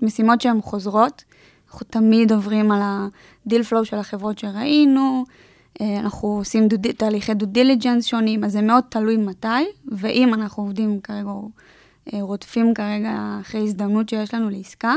משימות 0.00 0.40
שהן 0.40 0.60
חוזרות. 0.60 1.24
אנחנו 1.68 1.86
תמיד 1.90 2.32
עוברים 2.32 2.72
על 2.72 2.80
ה 3.46 3.49
deal 3.49 3.62
flow 3.62 3.84
של 3.84 3.96
החברות 3.96 4.38
שראינו, 4.38 5.24
אנחנו 5.80 6.28
עושים 6.28 6.68
due, 6.68 6.76
תהליכי 6.96 7.34
due 7.34 7.46
diligence 7.46 8.06
שונים, 8.06 8.44
אז 8.44 8.52
זה 8.52 8.62
מאוד 8.62 8.84
תלוי 8.88 9.16
מתי, 9.16 9.48
ואם 9.88 10.34
אנחנו 10.34 10.62
עובדים 10.62 11.00
כרגע, 11.00 11.30
אה, 12.12 12.22
רודפים 12.22 12.74
כרגע 12.74 13.38
אחרי 13.40 13.60
הזדמנות 13.60 14.08
שיש 14.08 14.34
לנו 14.34 14.50
לעסקה, 14.50 14.94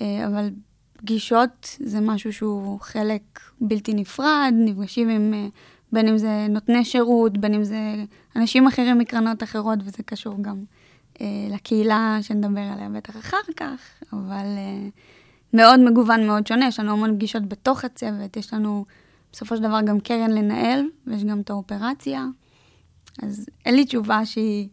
אה, 0.00 0.26
אבל 0.26 0.50
פגישות 0.96 1.76
זה 1.80 2.00
משהו 2.00 2.32
שהוא 2.32 2.80
חלק 2.80 3.22
בלתי 3.60 3.94
נפרד, 3.94 4.54
נפגשים 4.56 5.08
עם, 5.08 5.50
בין 5.92 6.08
אם 6.08 6.18
זה 6.18 6.46
נותני 6.48 6.84
שירות, 6.84 7.38
בין 7.38 7.54
אם 7.54 7.64
זה 7.64 7.78
אנשים 8.36 8.66
אחרים 8.66 8.98
מקרנות 8.98 9.42
אחרות, 9.42 9.78
וזה 9.84 10.02
קשור 10.02 10.34
גם 10.42 10.64
לקהילה 11.50 12.18
שנדבר 12.22 12.60
עליה 12.60 12.88
בטח 12.88 13.16
אחר 13.16 13.36
כך, 13.56 13.80
אבל 14.12 14.46
מאוד 15.54 15.80
מגוון, 15.80 16.26
מאוד 16.26 16.46
שונה, 16.46 16.66
יש 16.66 16.80
לנו 16.80 16.92
המון 16.92 17.14
פגישות 17.14 17.48
בתוך 17.48 17.84
הצוות, 17.84 18.36
יש 18.36 18.54
לנו... 18.54 18.84
בסופו 19.32 19.56
של 19.56 19.62
דבר 19.62 19.80
גם 19.80 20.00
קרן 20.00 20.30
לנהל, 20.30 20.84
ויש 21.06 21.24
גם 21.24 21.40
את 21.40 21.50
האופרציה. 21.50 22.26
אז 23.22 23.46
אין 23.64 23.74
לי 23.74 23.84
תשובה 23.84 24.26
שהיא... 24.26 24.68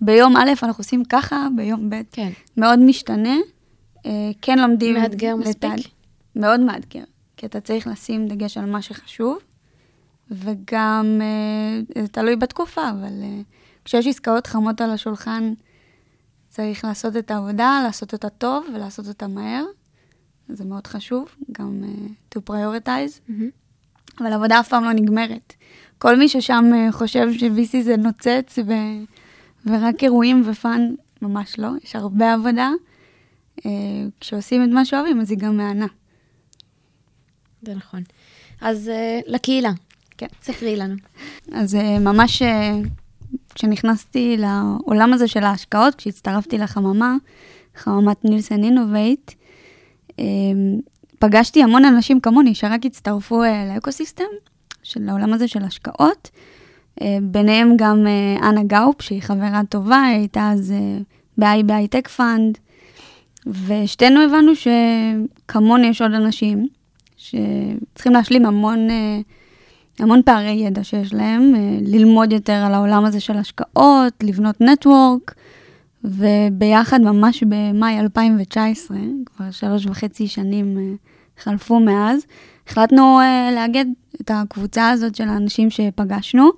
ביום 0.00 0.36
א' 0.36 0.50
אנחנו 0.62 0.80
עושים 0.80 1.04
ככה, 1.04 1.46
ביום 1.56 1.90
ב' 1.90 2.02
כן. 2.12 2.30
מאוד 2.56 2.78
משתנה. 2.78 3.36
אה, 4.06 4.30
כן 4.42 4.58
לומדים... 4.58 4.94
מאתגר 4.94 5.36
מספיק? 5.36 5.70
מאוד 6.36 6.60
מאתגר, 6.60 7.04
כי 7.36 7.46
אתה 7.46 7.60
צריך 7.60 7.86
לשים 7.86 8.28
דגש 8.28 8.58
על 8.58 8.70
מה 8.70 8.82
שחשוב, 8.82 9.38
וגם 10.30 11.20
אה, 11.20 12.02
זה 12.02 12.08
תלוי 12.08 12.36
בתקופה, 12.36 12.90
אבל 12.90 13.22
אה, 13.22 13.40
כשיש 13.84 14.06
עסקאות 14.06 14.46
חמות 14.46 14.80
על 14.80 14.90
השולחן, 14.90 15.54
צריך 16.48 16.84
לעשות 16.84 17.16
את 17.16 17.30
העבודה, 17.30 17.80
לעשות 17.84 18.12
אותה 18.12 18.28
טוב 18.28 18.66
ולעשות 18.74 19.08
אותה 19.08 19.26
מהר. 19.26 19.64
זה 20.48 20.64
מאוד 20.64 20.86
חשוב, 20.86 21.28
גם 21.52 21.82
uh, 21.84 22.34
to 22.34 22.40
prioritize. 22.50 23.28
Mm-hmm. 23.28 23.61
אבל 24.20 24.32
עבודה 24.32 24.60
אף 24.60 24.68
פעם 24.68 24.84
לא 24.84 24.92
נגמרת. 24.92 25.54
כל 25.98 26.16
מי 26.16 26.28
ששם 26.28 26.64
אה, 26.74 26.92
חושב 26.92 27.28
ש-VC 27.32 27.82
זה 27.82 27.96
נוצץ 27.96 28.58
ו... 28.66 28.72
ורק 29.66 30.04
אירועים 30.04 30.42
ו 30.46 30.56
fun, 30.56 30.94
ממש 31.22 31.58
לא, 31.58 31.68
יש 31.84 31.96
הרבה 31.96 32.32
עבודה. 32.32 32.70
אה, 33.66 33.70
כשעושים 34.20 34.64
את 34.64 34.68
מה 34.68 34.84
שאוהבים, 34.84 35.20
אז 35.20 35.30
היא 35.30 35.38
גם 35.38 35.56
מהנה. 35.56 35.86
זה 37.62 37.74
נכון. 37.74 38.02
אז 38.60 38.90
uh, 38.90 39.22
לקהילה. 39.26 39.72
כן. 40.18 40.26
ספרי 40.42 40.76
לנו. 40.76 40.94
אז 41.52 41.74
ממש 42.00 42.42
כשנכנסתי 43.54 44.36
לעולם 44.36 45.12
הזה 45.12 45.28
של 45.28 45.44
ההשקעות, 45.44 45.94
כשהצטרפתי 45.94 46.58
לחממה, 46.58 47.16
חממת 47.76 48.24
Nielsen 48.24 48.64
Innovate, 48.64 49.30
פגשתי 51.22 51.62
המון 51.62 51.84
אנשים 51.84 52.20
כמוני 52.20 52.54
שרק 52.54 52.86
הצטרפו 52.86 53.42
אה, 53.42 53.72
לאקוסיסטם 53.74 54.24
של 54.82 55.08
העולם 55.08 55.32
הזה 55.32 55.48
של 55.48 55.62
השקעות. 55.62 56.30
אה, 57.02 57.18
ביניהם 57.22 57.74
גם 57.76 58.06
אה, 58.06 58.48
אנה 58.48 58.62
גאופ, 58.64 59.02
שהיא 59.02 59.22
חברה 59.22 59.60
טובה, 59.68 60.02
היא 60.02 60.18
הייתה 60.18 60.50
אז 60.52 60.74
ב-i 61.38 61.62
ב 61.66 61.71
hi-tech 61.71 62.08
fund, 62.08 62.58
ושתינו 63.46 64.20
הבנו 64.20 64.52
שכמוני 64.54 65.86
יש 65.86 66.02
עוד 66.02 66.14
אנשים 66.14 66.68
שצריכים 67.16 68.12
להשלים 68.12 68.46
המון, 68.46 68.88
המון 69.98 70.22
פערי 70.24 70.50
ידע 70.50 70.84
שיש 70.84 71.14
להם, 71.14 71.54
ללמוד 71.80 72.32
יותר 72.32 72.52
על 72.66 72.74
העולם 72.74 73.04
הזה 73.04 73.20
של 73.20 73.36
השקעות, 73.36 74.12
לבנות 74.22 74.60
network, 74.60 75.34
וביחד 76.04 77.00
ממש 77.00 77.42
במאי 77.42 78.00
2019, 78.00 78.96
כבר 79.26 79.50
שלוש 79.50 79.86
וחצי 79.86 80.28
שנים 80.28 80.96
חלפו 81.42 81.80
מאז, 81.80 82.26
החלטנו 82.68 83.20
uh, 83.20 83.54
לאגד 83.54 83.84
את 84.20 84.30
הקבוצה 84.34 84.90
הזאת 84.90 85.14
של 85.14 85.28
האנשים 85.28 85.70
שפגשנו. 85.70 86.50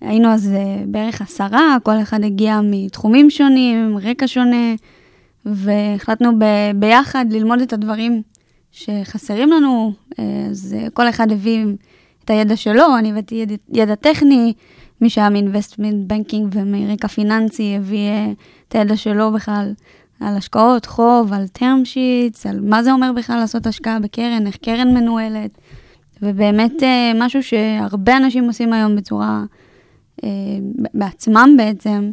היינו 0.00 0.28
אז 0.28 0.50
uh, 0.54 0.86
בערך 0.86 1.20
עשרה, 1.20 1.76
כל 1.82 2.02
אחד 2.02 2.24
הגיע 2.24 2.60
מתחומים 2.62 3.30
שונים, 3.30 3.98
רקע 4.02 4.26
שונה, 4.26 4.74
והחלטנו 5.46 6.38
ב- 6.38 6.70
ביחד 6.74 7.26
ללמוד 7.30 7.60
את 7.60 7.72
הדברים 7.72 8.22
שחסרים 8.72 9.52
לנו, 9.52 9.92
אה, 10.18 10.46
אז 10.50 10.76
אה, 10.78 10.90
כל 10.90 11.08
אחד 11.08 11.32
הביא 11.32 11.64
את 12.24 12.30
הידע 12.30 12.56
שלו, 12.56 12.98
אני 12.98 13.10
הבאתי 13.10 13.34
ידע, 13.34 13.54
ידע 13.72 13.94
טכני, 13.94 14.52
מי 15.00 15.10
שהיה 15.10 15.30
מ-investment 15.30 16.12
banking 16.12 16.44
ומרקע 16.52 17.08
פיננסי 17.08 17.76
הביא 17.76 18.08
אה, 18.08 18.32
את 18.68 18.74
הידע 18.74 18.96
שלו 18.96 19.32
בכלל 19.32 19.72
על 20.20 20.36
השקעות, 20.36 20.86
חוב, 20.86 21.32
על 21.32 21.44
term 21.58 21.84
sheets, 21.84 22.48
על 22.48 22.60
מה 22.60 22.82
זה 22.82 22.92
אומר 22.92 23.12
בכלל 23.16 23.36
לעשות 23.36 23.66
השקעה 23.66 24.00
בקרן, 24.00 24.46
איך 24.46 24.56
קרן 24.56 24.94
מנוהלת, 24.94 25.58
ובאמת 26.22 26.82
אה, 26.82 27.12
משהו 27.14 27.42
שהרבה 27.42 28.16
אנשים 28.16 28.44
עושים 28.44 28.72
היום 28.72 28.96
בצורה, 28.96 29.44
אה, 30.24 30.28
בעצמם 30.94 31.54
בעצם, 31.56 32.10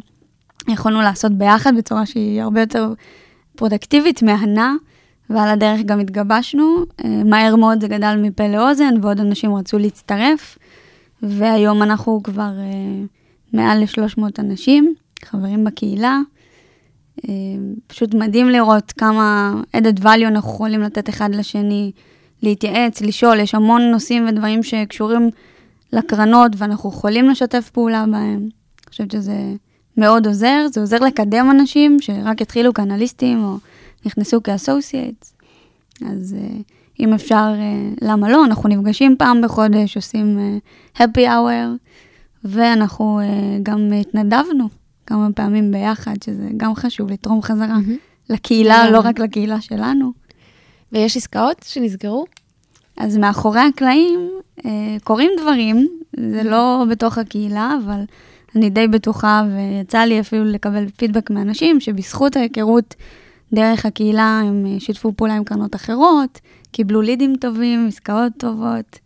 יכולנו 0.68 1.00
לעשות 1.00 1.32
ביחד 1.32 1.76
בצורה 1.76 2.06
שהיא 2.06 2.42
הרבה 2.42 2.60
יותר 2.60 2.92
פרודקטיבית, 3.56 4.22
מהנה, 4.22 4.74
ועל 5.30 5.48
הדרך 5.48 5.80
גם 5.80 6.00
התגבשנו. 6.00 6.84
אה, 7.04 7.22
מהר 7.24 7.56
מאוד 7.56 7.80
זה 7.80 7.88
גדל 7.88 8.16
מפה 8.22 8.48
לאוזן, 8.48 8.94
ועוד 9.02 9.20
אנשים 9.20 9.54
רצו 9.54 9.78
להצטרף, 9.78 10.58
והיום 11.22 11.82
אנחנו 11.82 12.22
כבר 12.22 12.52
מעל 13.52 13.78
ל-300 13.78 14.22
אנשים, 14.38 14.94
חברים 15.24 15.64
בקהילה. 15.64 16.18
אה, 17.28 17.34
פשוט 17.86 18.14
מדהים 18.14 18.48
לראות 18.48 18.92
כמה 18.92 19.54
added 19.76 20.00
value 20.02 20.26
אנחנו 20.26 20.50
יכולים 20.50 20.80
לתת 20.80 21.08
אחד 21.08 21.34
לשני, 21.34 21.92
להתייעץ, 22.42 23.00
לשאול, 23.00 23.40
יש 23.40 23.54
המון 23.54 23.82
נושאים 23.82 24.28
ודברים 24.28 24.62
שקשורים 24.62 25.30
לקרנות 25.92 26.52
ואנחנו 26.56 26.90
יכולים 26.90 27.28
לשתף 27.28 27.70
פעולה 27.70 28.04
בהם. 28.06 28.38
אני 28.38 28.90
חושבת 28.90 29.10
שזה 29.10 29.36
מאוד 29.96 30.26
עוזר, 30.26 30.66
זה 30.72 30.80
עוזר 30.80 30.98
לקדם 30.98 31.50
אנשים 31.50 31.96
שרק 32.00 32.42
התחילו 32.42 32.74
כאנליסטים 32.74 33.44
או 33.44 33.56
נכנסו 34.06 34.42
כאסוסייטס. 34.42 35.34
אז 36.06 36.36
uh, 36.38 36.62
אם 37.00 37.12
אפשר, 37.12 37.52
uh, 37.54 37.98
למה 38.02 38.30
לא? 38.30 38.44
אנחנו 38.44 38.68
נפגשים 38.68 39.16
פעם 39.18 39.42
בחודש, 39.42 39.96
עושים 39.96 40.58
happy 40.96 41.26
hour, 41.28 41.88
ואנחנו 42.44 43.20
גם 43.62 43.92
התנדבנו 44.00 44.68
כמה 45.06 45.28
פעמים 45.34 45.72
ביחד, 45.72 46.14
שזה 46.24 46.48
גם 46.56 46.74
חשוב 46.74 47.10
לתרום 47.10 47.42
חזרה. 47.42 47.76
לקהילה, 48.30 48.90
לא. 48.90 49.00
רק 49.04 49.18
לקהילה 49.18 49.60
שלנו. 49.60 50.12
ויש 50.92 51.16
עסקאות 51.16 51.64
שנסגרו? 51.64 52.24
אז 52.96 53.16
מאחורי 53.16 53.60
הקלעים 53.60 54.30
אה, 54.66 54.96
קורים 55.04 55.30
דברים, 55.40 55.88
זה 56.30 56.42
לא 56.42 56.84
בתוך 56.90 57.18
הקהילה, 57.18 57.76
אבל 57.84 58.00
אני 58.56 58.70
די 58.70 58.88
בטוחה, 58.88 59.42
ויצא 59.56 59.98
לי 59.98 60.20
אפילו 60.20 60.44
לקבל 60.44 60.88
פידבק 60.88 61.30
מאנשים 61.30 61.80
שבזכות 61.80 62.36
ההיכרות 62.36 62.94
דרך 63.52 63.86
הקהילה 63.86 64.40
הם 64.44 64.66
אה, 64.66 64.80
שיתפו 64.80 65.12
פעולה 65.16 65.34
עם 65.34 65.44
קרנות 65.44 65.74
אחרות, 65.74 66.40
קיבלו 66.72 67.02
לידים 67.02 67.36
טובים, 67.36 67.86
עסקאות 67.88 68.32
טובות, 68.38 68.98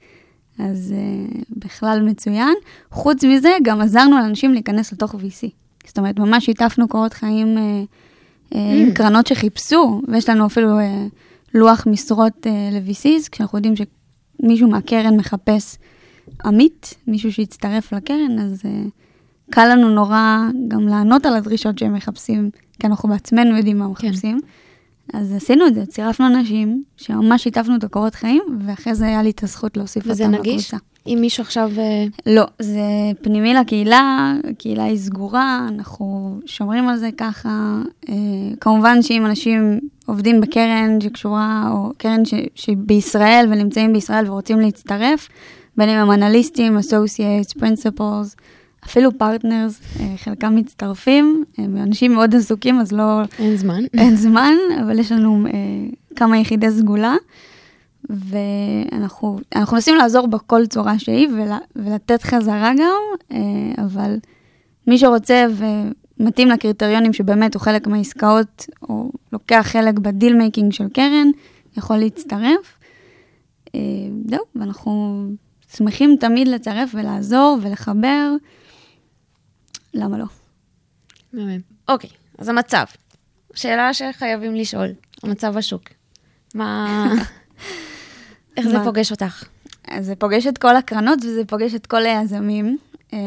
אז 0.58 0.94
אה, 0.96 1.40
בכלל 1.50 2.02
מצוין. 2.02 2.54
חוץ 2.90 3.24
מזה, 3.24 3.50
גם 3.62 3.80
עזרנו 3.80 4.18
לאנשים 4.18 4.52
להיכנס 4.52 4.92
לתוך 4.92 5.14
VC. 5.14 5.48
זאת 5.88 5.98
אומרת, 5.98 6.18
ממש 6.18 6.44
שיתפנו 6.44 6.88
קורות 6.88 7.12
חיים 7.12 7.58
אה, 7.58 7.82
אה, 8.54 8.72
עם 8.82 8.92
קרנות 8.92 9.26
שחיפשו, 9.26 10.02
ויש 10.08 10.28
לנו 10.28 10.46
אפילו 10.46 10.78
אה, 10.78 11.06
לוח 11.54 11.86
משרות 11.86 12.46
ל-VCs, 12.46 13.28
כשאנחנו 13.32 13.58
יודעים 13.58 13.74
שמישהו 13.76 14.68
מהקרן 14.68 15.16
מחפש 15.16 15.78
עמית, 16.44 16.94
מישהו 17.06 17.32
שיצטרף 17.32 17.92
לקרן, 17.92 18.38
אז 18.38 18.62
קל 19.50 19.68
לנו 19.72 19.88
נורא 19.88 20.48
גם 20.68 20.88
לענות 20.88 21.26
על 21.26 21.36
הדרישות 21.36 21.78
שהם 21.78 21.94
מחפשים, 21.94 22.50
כי 22.80 22.86
אנחנו 22.86 23.08
בעצמנו 23.08 23.56
יודעים 23.56 23.78
מה 23.78 23.84
הם 23.84 23.94
כן. 23.94 24.38
אז 25.14 25.32
עשינו 25.32 25.66
את 25.66 25.74
זה, 25.74 25.86
צירפנו 25.86 26.26
אנשים 26.26 26.82
שממש 26.96 27.42
שיתפנו 27.42 27.76
את 27.76 27.84
הקורות 27.84 28.14
חיים, 28.14 28.42
ואחרי 28.60 28.94
זה 28.94 29.06
היה 29.06 29.22
לי 29.22 29.30
את 29.30 29.42
הזכות 29.42 29.76
להוסיף 29.76 30.02
וזה 30.06 30.24
אותם 30.24 30.34
נגיש? 30.34 30.66
לקבוצה. 30.66 30.76
אם 31.06 31.18
מישהו 31.20 31.42
עכשיו... 31.42 31.70
אה, 31.78 32.04
לא, 32.26 32.44
זה 32.58 32.80
פנימי 33.22 33.54
לקהילה, 33.54 34.34
הקהילה 34.50 34.84
היא 34.84 34.98
סגורה, 34.98 35.68
אנחנו 35.68 36.38
שומרים 36.46 36.88
על 36.88 36.96
זה 36.96 37.10
ככה. 37.18 37.82
אה, 38.08 38.14
כמובן 38.60 39.02
שאם 39.02 39.26
אנשים 39.26 39.80
עובדים 40.06 40.40
בקרן 40.40 41.00
שקשורה, 41.00 41.70
או 41.72 41.92
קרן 41.98 42.24
ש, 42.24 42.34
שבישראל 42.54 43.46
ונמצאים 43.50 43.92
בישראל 43.92 44.30
ורוצים 44.30 44.60
להצטרף, 44.60 45.28
בין 45.76 45.88
אם 45.88 45.96
הם 45.96 46.10
אנליסטים, 46.10 46.78
associates, 46.78 47.58
principals, 47.58 48.36
אפילו 48.84 49.18
partners, 49.18 49.80
חלקם 50.16 50.56
מצטרפים, 50.56 51.44
הם 51.58 51.76
אנשים 51.76 52.12
מאוד 52.12 52.34
עסוקים, 52.34 52.80
אז 52.80 52.92
לא, 52.92 53.20
אין 53.38 53.56
זמן. 53.56 53.82
אין 53.98 54.16
זמן, 54.16 54.54
אבל 54.80 54.98
יש 54.98 55.12
לנו 55.12 55.46
אה, 55.46 55.52
כמה 56.16 56.38
יחידי 56.38 56.70
סגולה, 56.70 57.14
ואנחנו 58.10 59.38
אנחנו 59.56 59.74
מנסים 59.74 59.96
לעזור 59.96 60.26
בכל 60.26 60.66
צורה 60.66 60.98
שהיא 60.98 61.28
ול, 61.28 61.48
ולתת 61.76 62.22
חזרה 62.22 62.72
גם, 62.78 63.00
אה, 63.32 63.84
אבל 63.84 64.16
מי 64.86 64.98
שרוצה 64.98 65.46
ומתאים 66.20 66.48
לקריטריונים 66.48 67.12
שבאמת 67.12 67.54
הוא 67.54 67.62
חלק 67.62 67.86
מהעסקאות, 67.86 68.66
או 68.88 69.10
לוקח 69.32 69.66
חלק 69.70 69.98
ב 69.98 70.06
deal 70.06 70.36
making 70.36 70.72
של 70.72 70.88
קרן, 70.88 71.28
יכול 71.76 71.96
להצטרף. 71.96 72.78
אה, 73.74 73.80
זהו, 74.30 74.44
ואנחנו 74.56 75.24
שמחים 75.76 76.16
תמיד 76.20 76.48
לצרף 76.48 76.90
ולעזור 76.94 77.58
ולחבר. 77.62 78.32
למה 79.94 80.18
לא? 80.18 80.24
מהמם. 81.32 81.60
אוקיי, 81.88 82.10
אז 82.38 82.48
המצב. 82.48 82.84
שאלה 83.54 83.94
שחייבים 83.94 84.54
לשאול, 84.54 84.88
המצב 85.22 85.54
בשוק. 85.54 85.82
מה... 86.54 87.12
איך 88.56 88.68
זה 88.68 88.78
מה? 88.78 88.84
פוגש 88.84 89.10
אותך? 89.10 89.44
אז 89.88 90.06
זה 90.06 90.16
פוגש 90.16 90.46
את 90.46 90.58
כל 90.58 90.76
הקרנות 90.76 91.18
וזה 91.24 91.44
פוגש 91.44 91.74
את 91.74 91.86
כל 91.86 92.06
היזמים. 92.06 92.78
אה, 93.12 93.18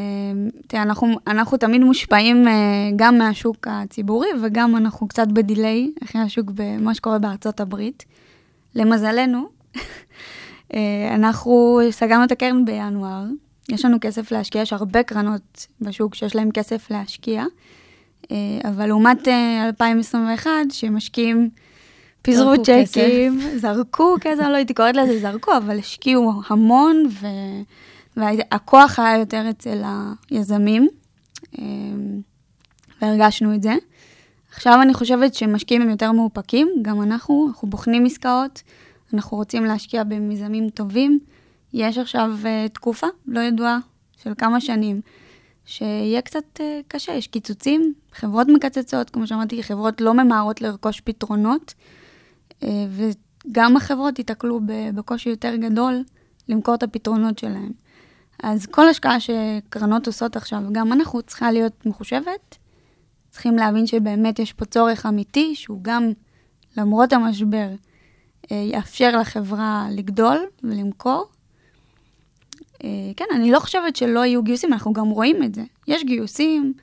תראה, 0.67 0.83
אנחנו, 0.83 1.07
אנחנו 1.27 1.57
תמיד 1.57 1.81
מושפעים 1.81 2.47
אה, 2.47 2.53
גם 2.95 3.17
מהשוק 3.17 3.67
הציבורי 3.67 4.27
וגם 4.43 4.75
אנחנו 4.75 5.07
קצת 5.07 5.27
בדיליי 5.27 5.91
אחרי 6.03 6.21
השוק 6.21 6.51
במה 6.53 6.95
שקורה 6.95 7.19
בארצות 7.19 7.59
הברית. 7.59 8.05
למזלנו, 8.75 9.49
אה, 10.73 11.15
אנחנו 11.15 11.79
סגרנו 11.91 12.23
את 12.23 12.31
הקרן 12.31 12.65
בינואר, 12.65 13.25
יש 13.69 13.85
לנו 13.85 13.97
כסף 14.01 14.31
להשקיע, 14.31 14.61
יש 14.61 14.73
הרבה 14.73 15.03
קרנות 15.03 15.67
בשוק 15.81 16.15
שיש 16.15 16.35
להם 16.35 16.51
כסף 16.51 16.91
להשקיע, 16.91 17.45
אה, 18.31 18.37
אבל 18.63 18.87
לעומת 18.87 19.27
אה, 19.27 19.65
2021, 19.67 20.51
שמשקיעים, 20.69 21.49
פיזרו 22.21 22.53
צ'קים, 22.63 23.39
זרקו 23.55 24.15
כסף, 24.21 24.43
לא 24.43 24.55
הייתי 24.55 24.73
קוראת 24.73 24.95
לזה 24.95 25.19
זרקו, 25.19 25.57
אבל 25.57 25.79
השקיעו 25.79 26.31
המון, 26.47 27.05
ו... 27.21 27.27
והכוח 28.17 28.99
היה 28.99 29.17
יותר 29.17 29.49
אצל 29.49 29.81
היזמים, 30.29 30.87
אה, 31.59 31.63
והרגשנו 33.01 33.55
את 33.55 33.63
זה. 33.63 33.75
עכשיו 34.51 34.79
אני 34.81 34.93
חושבת 34.93 35.33
שמשקיעים 35.33 35.81
הם 35.81 35.89
יותר 35.89 36.11
מאופקים, 36.11 36.69
גם 36.81 37.01
אנחנו, 37.01 37.47
אנחנו 37.47 37.69
בוחנים 37.69 38.05
עסקאות, 38.05 38.61
אנחנו 39.13 39.37
רוצים 39.37 39.65
להשקיע 39.65 40.03
במיזמים 40.03 40.69
טובים. 40.69 41.19
יש 41.73 41.97
עכשיו 41.97 42.31
uh, 42.43 42.69
תקופה 42.73 43.07
לא 43.25 43.39
ידועה 43.39 43.79
של 44.23 44.33
כמה 44.37 44.61
שנים, 44.61 45.01
שיהיה 45.65 46.21
קצת 46.21 46.43
uh, 46.57 46.61
קשה, 46.87 47.11
יש 47.13 47.27
קיצוצים, 47.27 47.93
חברות 48.13 48.47
מקצצות, 48.47 49.09
כמו 49.09 49.27
שאמרתי, 49.27 49.63
חברות 49.63 50.01
לא 50.01 50.13
ממהרות 50.13 50.61
לרכוש 50.61 51.01
פתרונות, 51.01 51.73
uh, 52.49 52.65
וגם 53.47 53.77
החברות 53.77 54.19
ייתקלו 54.19 54.59
בקושי 54.95 55.29
יותר 55.29 55.55
גדול 55.55 56.03
למכור 56.49 56.75
את 56.75 56.83
הפתרונות 56.83 57.39
שלהם. 57.39 57.71
אז 58.43 58.65
כל 58.65 58.89
השקעה 58.89 59.17
שקרנות 59.19 60.07
עושות 60.07 60.35
עכשיו, 60.35 60.61
גם 60.71 60.93
אנחנו 60.93 61.21
צריכה 61.21 61.51
להיות 61.51 61.85
מחושבת, 61.85 62.57
צריכים 63.29 63.55
להבין 63.55 63.87
שבאמת 63.87 64.39
יש 64.39 64.53
פה 64.53 64.65
צורך 64.65 65.05
אמיתי, 65.05 65.55
שהוא 65.55 65.79
גם, 65.81 66.11
למרות 66.77 67.13
המשבר, 67.13 67.67
יאפשר 68.51 69.17
לחברה 69.17 69.87
לגדול 69.91 70.37
ולמכור. 70.63 71.25
אה, 72.83 72.89
כן, 73.15 73.25
אני 73.35 73.51
לא 73.51 73.59
חושבת 73.59 73.95
שלא 73.95 74.25
יהיו 74.25 74.43
גיוסים, 74.43 74.73
אנחנו 74.73 74.93
גם 74.93 75.05
רואים 75.05 75.43
את 75.43 75.55
זה. 75.55 75.63
יש 75.87 76.03
גיוסים, 76.03 76.73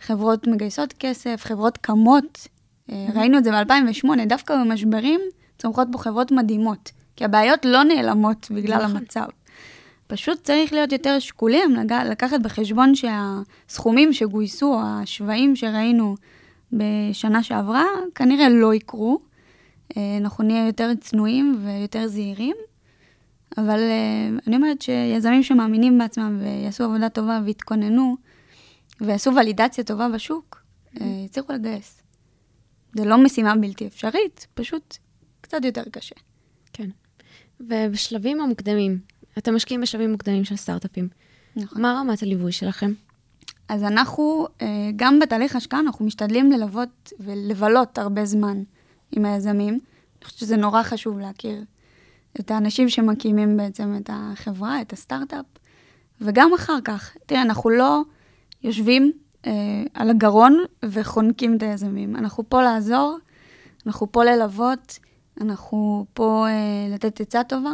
חברות 0.00 0.46
מגייסות 0.46 0.92
כסף, 0.92 1.40
חברות 1.44 1.78
קמות. 1.78 2.48
אה, 2.90 3.06
ראינו 3.14 3.38
את 3.38 3.44
זה 3.44 3.50
ב-2008, 3.52 4.08
דווקא 4.28 4.56
במשברים 4.56 5.20
צומחות 5.58 5.88
פה 5.92 5.98
חברות 5.98 6.32
מדהימות, 6.32 6.92
כי 7.16 7.24
הבעיות 7.24 7.64
לא 7.64 7.82
נעלמות 7.82 8.48
בגלל 8.50 8.84
נכון. 8.84 8.96
המצב. 8.96 9.24
פשוט 10.06 10.42
צריך 10.42 10.72
להיות 10.72 10.92
יותר 10.92 11.18
שקולים, 11.18 11.76
לקחת 12.06 12.40
בחשבון 12.40 12.92
שהסכומים 12.94 14.12
שגויסו, 14.12 14.80
השווים 14.84 15.56
שראינו 15.56 16.16
בשנה 16.72 17.42
שעברה, 17.42 17.84
כנראה 18.14 18.48
לא 18.48 18.74
יקרו. 18.74 19.20
אה, 19.96 20.16
אנחנו 20.20 20.44
נהיה 20.44 20.66
יותר 20.66 20.94
צנועים 21.00 21.64
ויותר 21.64 22.06
זהירים, 22.06 22.56
אבל 23.56 23.78
אה, 23.78 24.28
אני 24.46 24.56
אומרת 24.56 24.82
שיזמים 24.82 25.42
שמאמינים 25.42 25.98
בעצמם 25.98 26.40
ויעשו 26.42 26.84
עבודה 26.84 27.08
טובה 27.08 27.40
ויתכוננו, 27.44 28.16
ויעשו 29.00 29.30
ולידציה 29.34 29.84
טובה 29.84 30.08
בשוק, 30.08 30.62
אה, 31.00 31.06
יצליחו 31.26 31.52
לגייס. 31.52 32.02
זה 32.94 33.04
לא 33.04 33.24
משימה 33.24 33.56
בלתי 33.56 33.86
אפשרית, 33.86 34.46
פשוט 34.54 34.96
קצת 35.40 35.64
יותר 35.64 35.82
קשה. 35.90 36.14
כן. 36.72 36.88
ובשלבים 37.60 38.40
המוקדמים, 38.40 38.98
אתם 39.38 39.54
משקיעים 39.54 39.80
בשלבים 39.80 40.12
מוקדמים 40.12 40.44
של 40.44 40.56
סטארט-אפים. 40.56 41.08
נכון. 41.56 41.82
מה 41.82 42.00
רמת 42.00 42.22
הליווי 42.22 42.52
שלכם? 42.52 42.92
אז 43.68 43.84
אנחנו, 43.84 44.46
אה, 44.62 44.90
גם 44.96 45.18
בתהליך 45.18 45.56
השקעה, 45.56 45.80
אנחנו 45.80 46.04
משתדלים 46.04 46.52
ללוות 46.52 47.12
ולבלות 47.20 47.98
הרבה 47.98 48.24
זמן 48.24 48.62
עם 49.12 49.24
היזמים. 49.24 49.74
אני 49.74 50.24
חושבת 50.24 50.38
שזה 50.38 50.56
נורא 50.56 50.82
חשוב 50.82 51.18
להכיר 51.18 51.64
את 52.40 52.50
האנשים 52.50 52.88
שמקימים 52.88 53.56
בעצם 53.56 53.96
את 53.96 54.10
החברה, 54.12 54.80
את 54.80 54.92
הסטארט-אפ, 54.92 55.46
וגם 56.20 56.54
אחר 56.54 56.78
כך. 56.84 57.16
תראה, 57.26 57.42
אנחנו 57.42 57.70
לא 57.70 58.02
יושבים 58.62 59.12
אה, 59.46 59.52
על 59.94 60.10
הגרון 60.10 60.64
וחונקים 60.84 61.56
את 61.56 61.62
היזמים. 61.62 62.16
אנחנו 62.16 62.48
פה 62.48 62.62
לעזור, 62.62 63.18
אנחנו 63.86 64.12
פה 64.12 64.24
ללוות, 64.24 64.98
אנחנו 65.40 66.06
פה 66.14 66.46
אה, 66.48 66.94
לתת 66.94 67.20
עצה 67.20 67.44
טובה, 67.44 67.72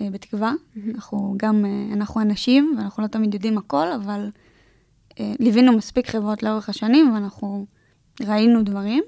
אה, 0.00 0.10
בתקווה. 0.10 0.52
אנחנו 0.94 1.34
גם, 1.36 1.64
אה, 1.64 1.94
אנחנו 1.94 2.20
אנשים, 2.20 2.74
ואנחנו 2.78 3.02
לא 3.02 3.08
תמיד 3.08 3.34
יודעים 3.34 3.58
הכל, 3.58 3.92
אבל 3.92 4.30
אה, 5.20 5.32
ליווינו 5.40 5.72
מספיק 5.72 6.08
חברות 6.08 6.42
לאורך 6.42 6.68
השנים, 6.68 7.14
ואנחנו 7.14 7.66
ראינו 8.26 8.62
דברים. 8.62 9.04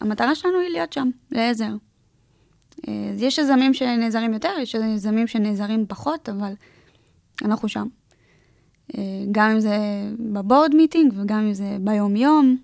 המטרה 0.00 0.34
שלנו 0.34 0.58
היא 0.58 0.70
להיות 0.70 0.92
שם, 0.92 1.10
לעזר. 1.30 1.72
אה, 2.88 3.10
אז 3.12 3.22
יש 3.22 3.38
יזמים 3.38 3.74
שנעזרים 3.74 4.32
יותר, 4.32 4.52
יש 4.62 4.74
יזמים 4.74 5.26
שנעזרים 5.26 5.84
פחות, 5.88 6.28
אבל 6.28 6.52
אנחנו 7.44 7.68
שם. 7.68 7.86
אה, 8.96 9.02
גם 9.32 9.50
אם 9.50 9.60
זה 9.60 9.78
ב 10.18 10.27
board 10.27 10.74
meeting 10.74 11.12
וגם 11.16 11.38
אם 11.38 11.52
זה 11.52 11.76
ביום-יום. 11.80 12.56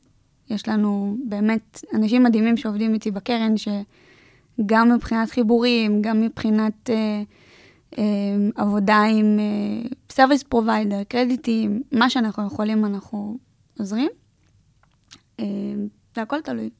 יש 0.50 0.68
לנו 0.68 1.16
באמת 1.24 1.85
אנשים 1.94 2.22
מדהימים 2.22 2.57
שעובדים 2.57 2.94
איתי 2.94 3.11
בקרן, 3.11 3.55
שגם 3.57 4.92
מבחינת 4.92 5.31
חיבורים, 5.31 6.03
גם 6.03 6.20
מבחינת 6.20 6.90
אה, 6.90 7.22
אה, 7.98 8.05
עבודה 8.57 9.03
עם 9.03 9.38
service 10.11 10.43
אה, 10.42 10.48
provider, 10.49 11.05
קרדיטים, 11.05 11.83
מה 11.92 12.11
שאנחנו 12.11 12.46
יכולים 12.46 12.85
אנחנו 12.85 13.38
עוזרים. 13.79 14.11
אה, 15.40 15.44
זה 16.14 16.22
הכל 16.22 16.40
תלוי. 16.40 16.70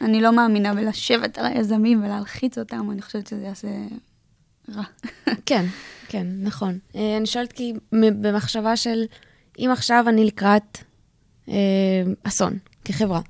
אני 0.00 0.20
לא 0.20 0.32
מאמינה 0.32 0.74
בלשבת 0.74 1.38
על 1.38 1.46
היזמים 1.46 2.04
ולהלחיץ 2.04 2.58
אותם, 2.58 2.90
אני 2.90 3.02
חושבת 3.02 3.26
שזה 3.26 3.42
יעשה 3.42 3.68
רע. 4.74 4.82
כן, 5.46 5.64
כן, 6.08 6.26
נכון. 6.40 6.78
אה, 6.96 7.16
אני 7.16 7.26
שואלת 7.26 7.52
כי 7.52 7.72
במחשבה 7.92 8.76
של, 8.76 9.04
אם 9.58 9.68
עכשיו 9.72 10.04
אני 10.08 10.24
לקראת 10.24 10.78
אה, 11.48 11.54
אסון, 12.22 12.58
כחברה, 12.84 13.20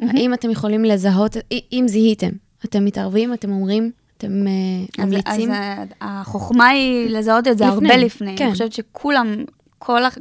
האם 0.00 0.34
אתם 0.34 0.50
יכולים 0.50 0.84
לזהות, 0.84 1.36
אם 1.72 1.84
זיהיתם, 1.88 2.30
אתם 2.64 2.84
מתערבים, 2.84 3.34
אתם 3.34 3.52
אומרים, 3.52 3.90
אתם 4.16 4.46
אה, 4.46 5.04
ממליצים? 5.04 5.50
אז 5.52 5.88
החוכמה 6.00 6.68
היא 6.68 7.10
לזהות 7.10 7.48
את 7.48 7.58
זה 7.58 7.64
לפני, 7.64 7.88
הרבה 7.88 8.04
לפני. 8.04 8.36
כן. 8.36 8.44
אני 8.44 8.52
חושבת 8.52 8.72
שכולם, 8.72 9.44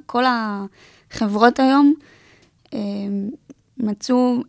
כל, 0.05 0.23
החברות 0.27 1.59
היום 1.59 1.93
אה, 2.73 2.79
מצאו, 3.77 4.43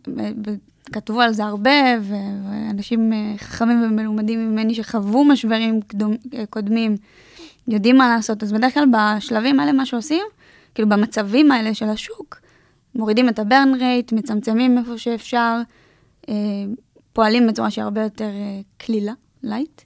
ו- 0.88 0.90
וכתבו 0.90 1.20
על 1.20 1.32
זה 1.32 1.44
הרבה, 1.44 1.70
ואנשים 2.02 3.12
אה, 3.12 3.34
חכמים 3.38 3.82
ומלומדים 3.82 4.50
ממני 4.52 4.74
שחוו 4.74 5.24
משברים 5.24 5.80
קודמים, 6.50 6.96
יודעים 7.68 7.96
מה 7.96 8.08
לעשות. 8.16 8.42
אז 8.42 8.52
בדרך 8.52 8.74
כלל 8.74 8.84
בשלבים 8.92 9.60
האלה, 9.60 9.72
מה 9.72 9.86
שעושים, 9.86 10.22
כאילו 10.74 10.88
במצבים 10.88 11.52
האלה 11.52 11.74
של 11.74 11.88
השוק, 11.88 12.40
מורידים 12.94 13.28
את 13.28 13.38
ה 13.38 13.45
burn 13.45 13.72
rate, 13.80 14.12
מצמצמים 14.12 14.78
איפה 14.78 14.98
שאפשר, 14.98 15.60
אה, 16.28 16.34
פועלים 17.12 17.46
בצורה 17.46 17.70
שהיא 17.70 17.82
הרבה 17.82 18.02
יותר 18.02 18.24
אה, 18.28 18.60
קלילה, 18.76 19.12
light, 19.42 19.82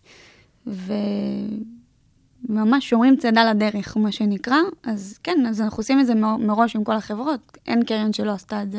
וממש 2.49 2.89
שומרים 2.91 3.17
צידה 3.17 3.51
לדרך, 3.51 3.97
מה 3.97 4.13
שנקרא. 4.13 4.57
אז 4.83 5.19
כן, 5.23 5.47
אז 5.49 5.61
אנחנו 5.61 5.81
עושים 5.81 6.01
את 6.01 6.07
זה 6.07 6.15
מר- 6.15 6.37
מראש 6.37 6.77
עם 6.77 6.85
כל 6.85 6.97
החברות. 6.97 7.59
אין 7.67 7.85
קרן 7.85 8.13
שלא 8.13 8.33
עשתה 8.33 8.63
את 8.63 8.73
זה, 8.73 8.79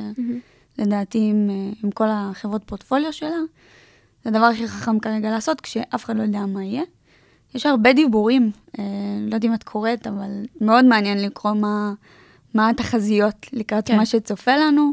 לדעתי, 0.79 1.29
עם, 1.29 1.49
אה, 1.49 1.71
עם 1.83 1.91
כל 1.91 2.07
החברות 2.09 2.63
פורטפוליו 2.63 3.13
שלה. 3.13 3.37
זה 4.23 4.29
הדבר 4.29 4.45
הכי 4.45 4.67
חכם 4.67 4.99
כרגע 4.99 5.31
לעשות, 5.31 5.61
כשאף 5.61 6.05
אחד 6.05 6.17
לא 6.17 6.23
יודע 6.23 6.39
מה 6.39 6.63
יהיה. 6.63 6.83
יש 7.55 7.65
הרבה 7.65 7.93
דיבורים, 7.93 8.51
אה, 8.79 8.83
לא 9.19 9.25
יודעת 9.25 9.45
אם 9.45 9.53
את 9.53 9.63
קוראת, 9.63 10.07
אבל 10.07 10.45
מאוד 10.61 10.85
מעניין 10.85 11.21
לקרוא 11.21 11.53
מה, 11.53 11.93
מה 12.53 12.69
התחזיות 12.69 13.45
לקראת 13.53 13.87
כן. 13.87 13.93
כן. 13.93 13.99
מה 13.99 14.05
שצופה 14.05 14.57
לנו. 14.57 14.91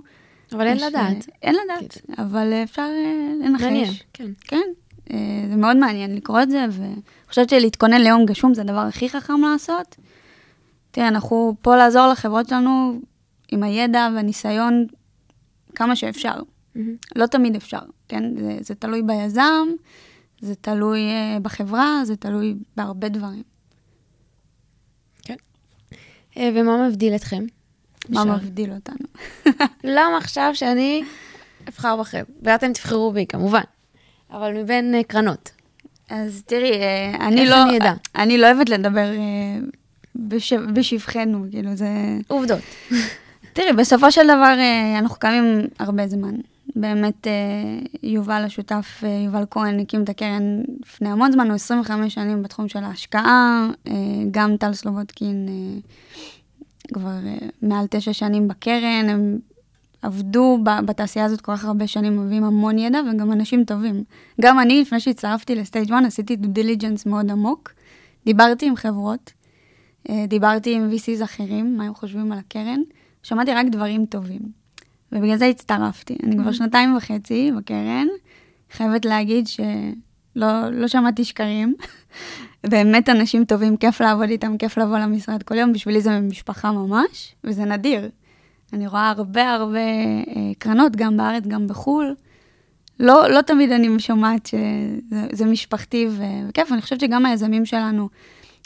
אבל 0.52 0.66
אין 0.66 0.76
לדעת. 0.76 1.28
אה, 1.28 1.34
אין 1.42 1.54
לדעת, 1.64 1.98
אבל 2.18 2.52
אה, 2.52 2.62
אפשר 2.62 2.82
אה, 2.82 3.32
לנחש. 3.44 3.62
מעניין, 3.62 3.92
כן. 4.12 4.30
כן, 4.40 4.68
אה, 5.10 5.16
זה 5.50 5.56
מאוד 5.56 5.76
מעניין 5.76 6.16
לקרוא 6.16 6.42
את 6.42 6.50
זה, 6.50 6.64
ואני 6.70 7.00
חושבת 7.28 7.48
שלהתכונן 7.48 8.00
ליום 8.00 8.26
גשום 8.26 8.54
זה 8.54 8.60
הדבר 8.60 8.78
הכי 8.78 9.08
חכם 9.08 9.40
לעשות. 9.52 9.96
תראה, 10.90 11.08
אנחנו 11.08 11.54
פה 11.62 11.76
לעזור 11.76 12.06
לחברות 12.06 12.48
שלנו 12.48 13.00
עם 13.52 13.62
הידע 13.62 14.08
והניסיון 14.14 14.86
כמה 15.76 15.96
שאפשר. 15.96 16.34
מהמם. 16.74 16.96
לא 17.16 17.26
תמיד 17.26 17.56
אפשר, 17.56 17.80
כן? 18.08 18.22
זה, 18.38 18.58
זה 18.60 18.74
תלוי 18.74 19.02
ביזם, 19.02 19.68
זה 20.40 20.54
תלוי 20.54 21.00
uh, 21.00 21.40
בחברה, 21.40 22.00
זה 22.04 22.16
תלוי 22.16 22.54
בהרבה 22.76 23.08
דברים. 23.08 23.42
אה, 26.36 26.50
ומה 26.54 26.88
מבדיל 26.88 27.14
אתכם? 27.14 27.44
מה 28.08 28.22
אפשר. 28.22 28.36
מבדיל 28.36 28.72
אותנו. 28.72 29.06
למה 29.96 30.18
עכשיו 30.18 30.50
שאני 30.54 31.02
אבחר 31.68 31.96
בכם? 31.96 32.22
ואתם 32.42 32.72
תבחרו 32.72 33.12
בי, 33.12 33.26
כמובן. 33.26 33.60
אבל 34.30 34.62
מבין 34.62 34.94
אה, 34.94 35.02
קרנות. 35.02 35.50
אז 36.10 36.42
תראי, 36.46 36.72
אה, 36.72 37.26
אני 37.26 37.46
לא... 37.46 37.62
אני 37.62 37.76
אדע? 37.78 37.92
אני 38.16 38.38
לא 38.38 38.46
אוהבת 38.46 38.68
לדבר 38.68 39.12
אה, 39.12 39.58
בש, 40.16 40.52
בשבחנו, 40.52 41.46
כאילו 41.50 41.76
זה... 41.76 41.88
עובדות. 42.28 42.60
תראי, 43.56 43.72
בסופו 43.72 44.12
של 44.12 44.24
דבר 44.24 44.54
אה, 44.58 44.98
אנחנו 44.98 45.16
קיימים 45.18 45.66
הרבה 45.78 46.06
זמן. 46.06 46.34
באמת, 46.76 47.26
אה, 47.26 47.32
יובל 48.02 48.42
השותף, 48.44 49.00
אה, 49.04 49.22
יובל 49.24 49.44
כהן, 49.50 49.80
הקים 49.80 50.02
את 50.02 50.08
הקרן 50.08 50.62
לפני 50.82 51.08
המון 51.08 51.32
זמן, 51.32 51.46
הוא 51.46 51.54
25 51.54 52.14
שנים 52.14 52.42
בתחום 52.42 52.68
של 52.68 52.84
ההשקעה, 52.84 53.68
גם 54.30 54.56
טל 54.56 54.72
סלובודקין 54.72 55.48
כבר 56.94 57.10
מעל 57.62 57.86
תשע 57.90 58.12
שנים 58.12 58.48
בקרן, 58.48 59.06
הם 59.08 59.38
עבדו 60.02 60.58
בתעשייה 60.84 61.24
הזאת 61.24 61.40
כל 61.40 61.56
כך 61.56 61.64
הרבה 61.64 61.86
שנים, 61.86 62.20
מביאים 62.26 62.44
המון 62.44 62.78
ידע 62.78 63.00
וגם 63.10 63.32
אנשים 63.32 63.64
טובים. 63.64 64.04
גם 64.40 64.60
אני, 64.60 64.80
לפני 64.80 65.00
שהצטרפתי 65.00 65.54
ל 65.54 65.92
StageOne, 65.92 66.04
עשיתי 66.06 66.36
due 66.36 66.48
diligence 66.48 67.06
מאוד 67.06 67.30
עמוק, 67.30 67.72
דיברתי 68.26 68.66
עם 68.66 68.76
חברות, 68.76 69.32
דיברתי 70.28 70.74
עם 70.74 70.90
VCs 70.92 71.24
אחרים, 71.24 71.76
מה 71.76 71.84
הם 71.84 71.94
חושבים 71.94 72.32
על 72.32 72.38
הקרן, 72.38 72.80
שמעתי 73.26 73.54
רק 73.54 73.66
דברים 73.66 74.06
טובים. 74.06 74.40
ובגלל 75.12 75.36
זה 75.36 75.46
הצטרפתי. 75.46 76.16
אני 76.22 76.36
כבר 76.36 76.52
שנתיים 76.52 76.96
וחצי 76.96 77.50
בקרן, 77.56 78.06
חייבת 78.72 79.04
להגיד 79.04 79.46
שלא 79.46 80.70
לא 80.70 80.88
שמעתי 80.88 81.24
שקרים. 81.24 81.74
באמת 82.70 83.08
אנשים 83.08 83.44
טובים, 83.44 83.76
כיף 83.76 84.00
לעבוד 84.00 84.28
איתם, 84.28 84.56
כיף 84.56 84.78
לבוא 84.78 84.98
למשרד 84.98 85.42
כל 85.42 85.54
יום, 85.54 85.72
בשבילי 85.72 86.00
זה 86.00 86.20
משפחה 86.20 86.72
ממש, 86.72 87.34
וזה 87.44 87.64
נדיר. 87.64 88.08
אני 88.72 88.86
רואה 88.86 89.10
הרבה 89.10 89.52
הרבה 89.52 89.78
אה, 89.78 90.52
קרנות, 90.58 90.96
גם 90.96 91.16
בארץ, 91.16 91.46
גם 91.46 91.66
בחו"ל. 91.66 92.14
לא, 93.00 93.30
לא 93.30 93.42
תמיד 93.42 93.72
אני 93.72 94.00
שומעת 94.00 94.46
שזה 94.46 95.26
זה 95.32 95.44
משפחתי 95.44 96.06
ו- 96.10 96.48
וכיף, 96.48 96.72
אני 96.72 96.82
חושבת 96.82 97.00
שגם 97.00 97.26
היזמים 97.26 97.64
שלנו, 97.64 98.08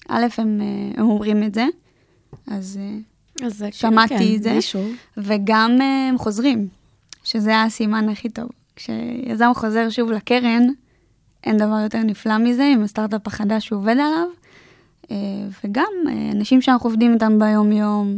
א', 0.09 0.27
הם, 0.39 0.61
אה, 0.61 1.01
הם 1.03 1.11
אומרים 1.11 1.43
את 1.43 1.55
זה, 1.55 1.67
אז... 2.47 2.79
אז 3.45 3.57
זה- 3.59 3.69
שמעתי 3.73 4.09
כן, 4.19 4.35
את 4.37 4.43
זה. 4.43 4.53
אישור. 4.53 4.85
וגם 5.17 5.79
אה, 5.81 6.09
הם 6.09 6.19
חוזרים, 6.19 6.69
שזה 7.25 7.63
הסימן 7.63 8.09
הכי 8.09 8.29
טוב. 8.29 8.49
כשיזם 8.77 9.51
חוזר 9.55 9.91
שוב 9.91 10.11
לקרן, 10.11 10.67
אין 11.45 11.57
דבר 11.57 11.79
יותר 11.83 11.99
נפלא 11.99 12.39
מזה, 12.39 12.65
עם 12.75 12.83
הסטארט-אפ 12.83 13.27
החדש 13.27 13.67
שהוא 13.67 13.79
עובד 13.79 13.93
עליו. 13.93 14.27
אה, 15.11 15.17
וגם 15.65 15.93
אה, 16.09 16.31
אנשים 16.33 16.63
שאנחנו 16.63 16.89
עובדים 16.91 17.15
איתם 17.15 17.39
ביום-יום, 17.39 18.17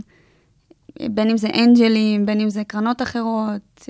בין 1.11 1.31
אם 1.31 1.37
זה 1.37 1.49
אנג'לים, 1.55 2.27
בין 2.27 2.41
אם 2.41 2.51
זה 2.51 2.65
קרנות 2.65 3.03
אחרות, 3.03 3.89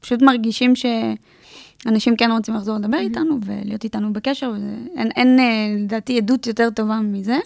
פשוט 0.00 0.22
מרגישים 0.22 0.72
שאנשים 0.76 2.16
כן 2.16 2.30
רוצים 2.30 2.54
לחזור 2.54 2.76
לדבר 2.76 2.98
איתנו 2.98 3.38
ולהיות 3.44 3.84
איתנו 3.84 4.12
בקשר, 4.12 4.52
ואין, 4.52 5.10
אין, 5.16 5.38
לדעתי, 5.84 6.18
עדות 6.18 6.46
יותר 6.46 6.70
טובה 6.70 7.00
מזה. 7.00 7.38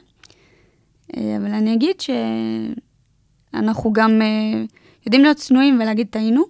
אה, 1.16 1.37
אבל 1.37 1.53
אני 1.53 1.75
אגיד 1.75 1.97
שאנחנו 2.01 3.92
גם 3.92 4.23
אה, 4.23 4.64
יודעים 5.07 5.23
להיות 5.23 5.37
צנועים 5.37 5.81
ולהגיד 5.81 6.07
טעינו, 6.11 6.44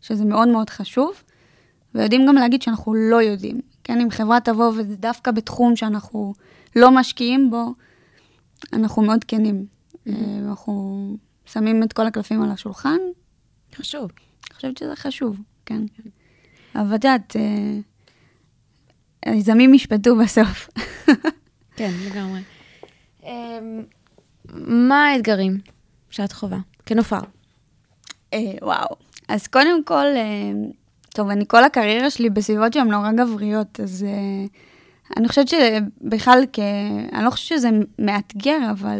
שזה 0.00 0.24
מאוד 0.24 0.48
מאוד 0.48 0.70
חשוב, 0.70 1.22
ויודעים 1.94 2.26
גם 2.26 2.34
להגיד 2.34 2.62
שאנחנו 2.62 2.94
לא 2.94 3.22
יודעים. 3.22 3.60
כן, 3.84 4.00
אם 4.00 4.10
חברה 4.10 4.40
תבוא 4.40 4.68
וזה 4.68 4.96
דווקא 4.96 5.30
בתחום 5.30 5.76
שאנחנו 5.76 6.34
לא 6.76 6.90
משקיעים 6.90 7.50
בו, 7.50 7.74
אנחנו 8.72 9.02
מאוד 9.02 9.24
כנים. 9.24 9.66
אה, 10.08 10.12
אנחנו 10.48 11.16
שמים 11.46 11.82
את 11.82 11.92
כל 11.92 12.06
הקלפים 12.06 12.42
על 12.42 12.50
השולחן, 12.50 12.98
חשוב. 13.74 14.10
אני 14.50 14.54
חושבת 14.54 14.78
שזה 14.78 14.96
חשוב, 14.96 15.40
כן. 15.66 15.82
אבל 16.74 16.94
את 16.94 17.04
יודעת, 17.04 17.36
היזמים 19.26 19.74
ישפטו 19.74 20.16
בסוף. 20.16 20.68
כן, 21.76 21.90
לגמרי. 22.06 22.40
אמ, 23.24 23.82
מה 24.64 25.06
האתגרים 25.06 25.58
שאת 26.10 26.32
חווה 26.32 26.58
כנופר? 26.86 27.20
אה, 28.34 28.52
וואו. 28.62 28.96
אז 29.28 29.46
קודם 29.46 29.84
כל, 29.84 30.06
אה, 30.16 30.52
טוב, 31.14 31.28
אני 31.28 31.44
כל 31.48 31.64
הקריירה 31.64 32.10
שלי 32.10 32.30
בסביבות 32.30 32.72
שהן 32.72 32.88
נורא 32.90 33.12
גבריות, 33.12 33.80
אז 33.80 34.06
אה, 34.08 34.46
אני 35.16 35.28
חושבת 35.28 35.48
שבכלל. 35.48 36.44
אני 37.12 37.24
לא 37.24 37.30
חושבת 37.30 37.58
שזה 37.58 37.70
מאתגר, 37.98 38.58
אבל 38.70 38.98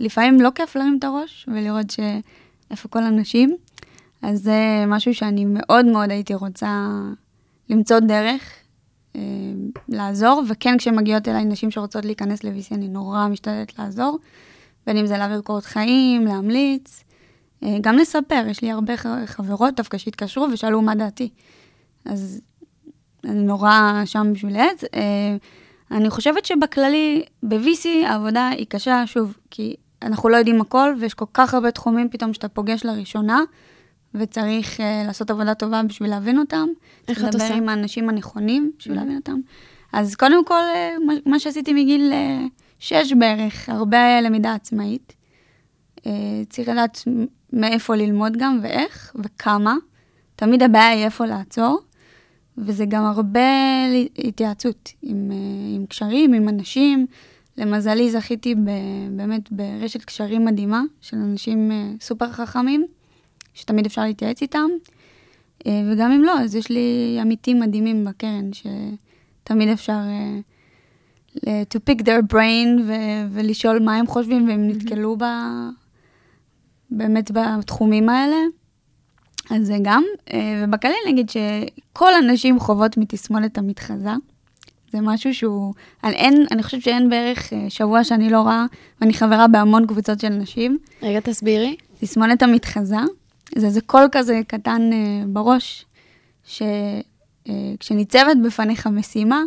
לפעמים 0.00 0.40
לא 0.40 0.50
כיף 0.54 0.76
להרים 0.76 0.96
את 0.98 1.04
הראש 1.04 1.48
ולראות 1.52 1.86
שאיפה 1.90 2.88
כל 2.88 3.02
הנשים. 3.02 3.56
אז 4.22 4.42
זה 4.42 4.84
משהו 4.86 5.14
שאני 5.14 5.44
מאוד 5.44 5.86
מאוד 5.86 6.10
הייתי 6.10 6.34
רוצה 6.34 6.88
למצוא 7.68 7.98
דרך 7.98 8.57
לעזור, 9.88 10.42
וכן 10.48 10.78
כשמגיעות 10.78 11.28
אליי 11.28 11.44
נשים 11.44 11.70
שרוצות 11.70 12.04
להיכנס 12.04 12.44
ל-VC, 12.44 12.74
אני 12.74 12.88
נורא 12.88 13.28
משתדלת 13.28 13.78
לעזור, 13.78 14.18
בין 14.86 14.96
אם 14.96 15.06
זה 15.06 15.18
להעביר 15.18 15.40
קורות 15.40 15.64
חיים, 15.64 16.26
להמליץ, 16.26 17.04
אה, 17.62 17.76
גם 17.80 17.96
לספר, 17.96 18.44
יש 18.50 18.62
לי 18.62 18.70
הרבה 18.70 18.94
חברות 19.26 19.74
דווקא 19.76 19.98
שהתקשרו 19.98 20.46
ושאלו 20.52 20.82
מה 20.82 20.94
דעתי. 20.94 21.28
אז 22.04 22.40
אני 23.24 23.44
נורא 23.44 24.02
שם 24.04 24.32
בשביל 24.32 24.56
עץ. 24.56 24.84
אה, 24.94 25.36
אני 25.90 26.10
חושבת 26.10 26.44
שבכללי, 26.44 27.22
ב-VC 27.42 27.88
העבודה 28.06 28.48
היא 28.48 28.66
קשה, 28.68 29.06
שוב, 29.06 29.36
כי 29.50 29.76
אנחנו 30.02 30.28
לא 30.28 30.36
יודעים 30.36 30.60
הכל, 30.60 30.94
ויש 31.00 31.14
כל 31.14 31.24
כך 31.34 31.54
הרבה 31.54 31.70
תחומים 31.70 32.08
פתאום 32.08 32.34
שאתה 32.34 32.48
פוגש 32.48 32.84
לראשונה, 32.84 33.40
וצריך 34.14 34.76
uh, 34.80 35.06
לעשות 35.06 35.30
עבודה 35.30 35.54
טובה 35.54 35.82
בשביל 35.82 36.10
להבין 36.10 36.38
אותם. 36.38 36.66
איך 37.08 37.18
את 37.18 37.24
לדבר 37.24 37.42
עושה? 37.44 37.54
עם 37.54 37.68
האנשים 37.68 38.08
הנכונים 38.08 38.72
בשביל 38.78 38.96
להבין 38.96 39.16
אותם. 39.16 39.40
אז 39.92 40.14
קודם 40.16 40.44
כל, 40.44 40.54
אה, 40.74 40.90
מה- 41.06 41.12
מה 41.26 41.38
שעשיתי 41.38 41.72
מגיל 41.72 42.12
אה, 42.12 42.44
שש 42.78 43.12
בערך, 43.12 43.68
הרבה 43.68 44.20
למידה 44.20 44.54
עצמאית. 44.54 45.12
אה, 46.06 46.12
צריך 46.48 46.68
לדעת 46.68 47.02
מאיפה 47.52 47.96
ללמוד 47.96 48.36
גם 48.36 48.58
ואיך 48.62 49.12
וכמה. 49.24 49.74
תמיד 50.36 50.62
הבעיה 50.62 50.88
היא 50.88 51.04
איפה 51.04 51.26
לעצור, 51.26 51.80
וזה 52.58 52.84
גם 52.84 53.04
הרבה 53.04 53.40
התייעצות 54.18 54.92
עם, 55.02 55.30
אה, 55.32 55.36
עם 55.76 55.86
קשרים, 55.86 56.32
עם 56.32 56.48
אנשים. 56.48 57.06
למזלי 57.56 58.10
זכיתי 58.10 58.54
ב, 58.54 58.58
באמת 59.16 59.52
ברשת 59.52 60.04
קשרים 60.04 60.44
מדהימה 60.44 60.82
של 61.00 61.16
אנשים 61.16 61.70
סופר 62.00 62.32
חכמים, 62.32 62.86
שתמיד 63.58 63.86
אפשר 63.86 64.02
להתייעץ 64.02 64.42
איתם. 64.42 64.68
אה, 65.66 65.82
וגם 65.92 66.12
אם 66.12 66.24
לא, 66.24 66.40
אז 66.40 66.54
יש 66.54 66.70
לי 66.70 67.18
עמיתים 67.20 67.60
מדהימים 67.60 68.04
בקרן, 68.04 68.50
שתמיד 68.52 69.68
אפשר 69.68 69.98
אה, 71.46 71.62
to 71.74 71.90
pick 71.90 72.02
their 72.02 72.32
brain 72.34 72.82
ו- 72.86 73.26
ולשאול 73.30 73.78
מה 73.78 73.96
הם 73.96 74.06
חושבים, 74.06 74.48
והם 74.48 74.68
נתקלו 74.68 75.16
ב... 75.18 75.24
באמת 76.90 77.30
בתחומים 77.30 78.08
האלה. 78.08 78.36
אז 79.50 79.66
זה 79.66 79.76
גם, 79.82 80.04
אה, 80.32 80.64
ובכללי 80.64 80.96
נגיד 81.08 81.30
שכל 81.30 82.14
הנשים 82.14 82.60
חוות 82.60 82.96
מתסמונת 82.96 83.58
המתחזה. 83.58 84.10
זה 84.92 84.98
משהו 85.02 85.34
שהוא, 85.34 85.74
על 86.02 86.12
אין, 86.12 86.46
אני 86.50 86.62
חושבת 86.62 86.82
שאין 86.82 87.10
בערך 87.10 87.52
שבוע 87.68 88.04
שאני 88.04 88.30
לא 88.30 88.40
רואה, 88.40 88.66
ואני 89.00 89.12
חברה 89.12 89.48
בהמון 89.48 89.86
קבוצות 89.86 90.20
של 90.20 90.28
נשים. 90.28 90.78
רגע, 91.02 91.20
תסבירי. 91.20 91.76
תסמונת 92.00 92.42
המתחזה, 92.42 92.96
זה 93.56 93.66
איזה 93.66 93.80
קול 93.80 94.08
כזה 94.12 94.40
קטן 94.46 94.90
אה, 94.92 95.22
בראש, 95.26 95.86
שכשניצבת 96.44 98.36
בפניך 98.44 98.86
משימה, 98.86 99.42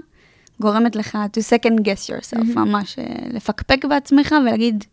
גורמת 0.62 0.96
לך 0.96 1.18
to 1.38 1.40
second 1.40 1.80
guess 1.80 2.10
yourself, 2.10 2.56
מהמם. 2.56 2.72
ממש 2.72 3.00
אה, 3.00 3.06
לפקפק 3.30 3.86
בעצמך 3.86 4.36
ולהגיד, 4.42 4.84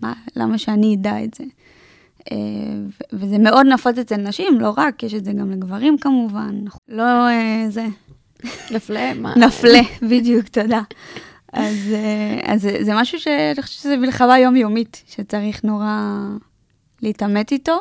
מה, 0.00 0.12
למה 0.36 0.58
שאני 0.58 0.94
אדע 0.94 1.24
את 1.24 1.34
זה? 1.34 1.44
אה, 2.32 2.36
ו- 2.86 3.16
וזה 3.18 3.38
מאוד 3.38 3.66
נפוץ 3.66 3.98
אצל 3.98 4.16
נשים, 4.16 4.60
לא 4.60 4.74
רק, 4.76 5.02
יש 5.02 5.14
את 5.14 5.24
זה 5.24 5.32
גם 5.32 5.50
לגברים 5.50 5.98
כמובן, 5.98 6.54
לא 6.88 7.28
אה, 7.28 7.66
זה, 7.68 7.86
נפלה? 8.70 9.14
מה? 9.14 9.34
נפלה, 9.36 9.80
בדיוק, 10.10 10.48
תודה. 10.48 10.82
אז, 11.52 11.76
אה, 11.92 12.52
אז 12.52 12.62
זה, 12.62 12.78
זה 12.80 12.92
משהו 12.94 13.20
שאני 13.20 13.62
חושבת 13.62 13.80
שזה 13.82 13.96
מלחמה 13.96 14.38
יומיומית, 14.38 15.02
שצריך 15.06 15.64
נורא 15.64 16.20
להתעמת 17.02 17.52
איתו. 17.52 17.80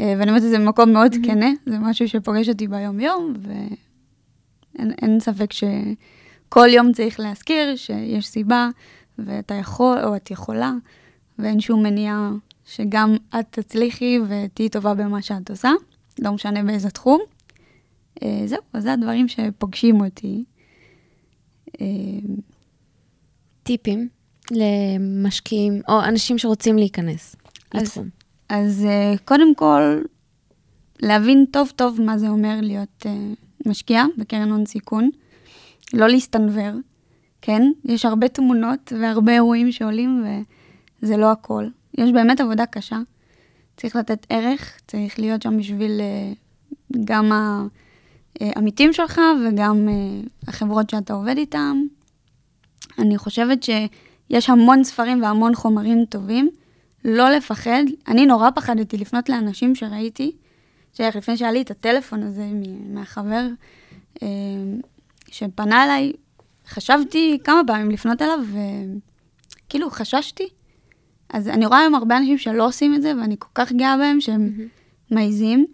אה, 0.00 0.14
ואני 0.18 0.30
אומרת 0.30 0.42
את 0.44 0.50
זה 0.50 0.58
במקום 0.58 0.92
מאוד 0.92 1.12
כנה, 1.22 1.50
זה 1.66 1.78
משהו 1.78 2.08
שפוגש 2.08 2.48
אותי 2.48 2.68
ביום-יום, 2.68 3.34
ואין 3.42 4.92
אין 5.02 5.20
ספק 5.20 5.50
שכל 5.52 6.68
יום 6.70 6.92
צריך 6.92 7.20
להזכיר 7.20 7.76
שיש 7.76 8.26
סיבה, 8.26 8.68
ואתה 9.18 9.54
יכול, 9.54 9.98
או 10.04 10.16
את 10.16 10.30
יכולה, 10.30 10.72
ואין 11.38 11.60
שום 11.60 11.82
מניעה 11.82 12.30
שגם 12.66 13.16
את 13.40 13.46
תצליחי 13.50 14.18
ותהיי 14.28 14.68
טובה 14.68 14.94
במה 14.94 15.22
שאת 15.22 15.50
עושה, 15.50 15.70
לא 16.18 16.32
משנה 16.32 16.62
באיזה 16.62 16.90
תחום. 16.90 17.20
אה, 18.22 18.42
זהו, 18.46 18.58
אז 18.72 18.82
זה 18.82 18.92
הדברים 18.92 19.28
שפוגשים 19.28 20.00
אותי. 20.04 20.44
אה, 21.80 21.86
טיפים 23.62 24.08
למשקיעים, 24.50 25.80
או 25.88 26.04
אנשים 26.04 26.38
שרוצים 26.38 26.76
להיכנס 26.78 27.36
אז- 27.74 27.82
לתחום. 27.82 28.23
אז 28.54 28.84
אה, 28.84 29.14
קודם 29.24 29.54
כל, 29.54 30.00
להבין 31.02 31.44
טוב 31.50 31.72
טוב 31.76 32.00
מה 32.00 32.18
זה 32.18 32.28
אומר 32.28 32.58
להיות 32.62 33.06
אה, 33.06 33.12
משקיע 33.66 34.04
בקרן 34.18 34.50
הון 34.50 34.66
סיכון, 34.66 35.10
לא 35.92 36.08
להסתנוור, 36.08 36.72
כן? 37.42 37.62
יש 37.84 38.04
הרבה 38.04 38.28
תמונות 38.28 38.92
והרבה 39.00 39.32
אירועים 39.32 39.72
שעולים 39.72 40.24
וזה 41.02 41.16
לא 41.16 41.32
הכל. 41.32 41.66
יש 41.98 42.12
באמת 42.12 42.40
עבודה 42.40 42.66
קשה, 42.66 42.98
צריך 43.76 43.96
לתת 43.96 44.26
ערך, 44.28 44.78
צריך 44.86 45.18
להיות 45.18 45.42
שם 45.42 45.58
בשביל 45.58 46.00
אה, 46.00 46.32
גם 47.04 47.32
העמיתים 48.40 48.92
שלך 48.92 49.20
וגם 49.46 49.88
החברות 50.48 50.90
שאתה 50.90 51.12
עובד 51.12 51.36
איתן. 51.36 51.76
אני 52.98 53.18
חושבת 53.18 53.62
שיש 53.62 54.50
המון 54.50 54.84
ספרים 54.84 55.22
והמון 55.22 55.54
חומרים 55.54 56.04
טובים. 56.04 56.50
לא 57.04 57.30
לפחד. 57.30 57.84
אני 58.08 58.26
נורא 58.26 58.50
פחדתי 58.54 58.96
לפנות 58.96 59.28
לאנשים 59.28 59.74
שראיתי, 59.74 60.32
שאיך 60.92 61.16
לפני 61.16 61.36
שהיה 61.36 61.52
לי 61.52 61.62
את 61.62 61.70
הטלפון 61.70 62.22
הזה 62.22 62.46
מהחבר 62.88 63.46
אה, 64.22 64.28
שפנה 65.30 65.84
אליי, 65.84 66.12
חשבתי 66.68 67.38
כמה 67.44 67.60
פעמים 67.66 67.90
לפנות 67.90 68.22
אליו, 68.22 68.38
וכאילו 69.66 69.90
חששתי. 69.90 70.48
אז 71.28 71.48
אני 71.48 71.66
רואה 71.66 71.80
היום 71.80 71.94
הרבה 71.94 72.16
אנשים 72.16 72.38
שלא 72.38 72.66
עושים 72.66 72.94
את 72.94 73.02
זה, 73.02 73.12
ואני 73.20 73.36
כל 73.38 73.48
כך 73.54 73.72
גאה 73.72 73.96
בהם 73.96 74.20
שהם 74.20 74.52
מעיזים 75.10 75.66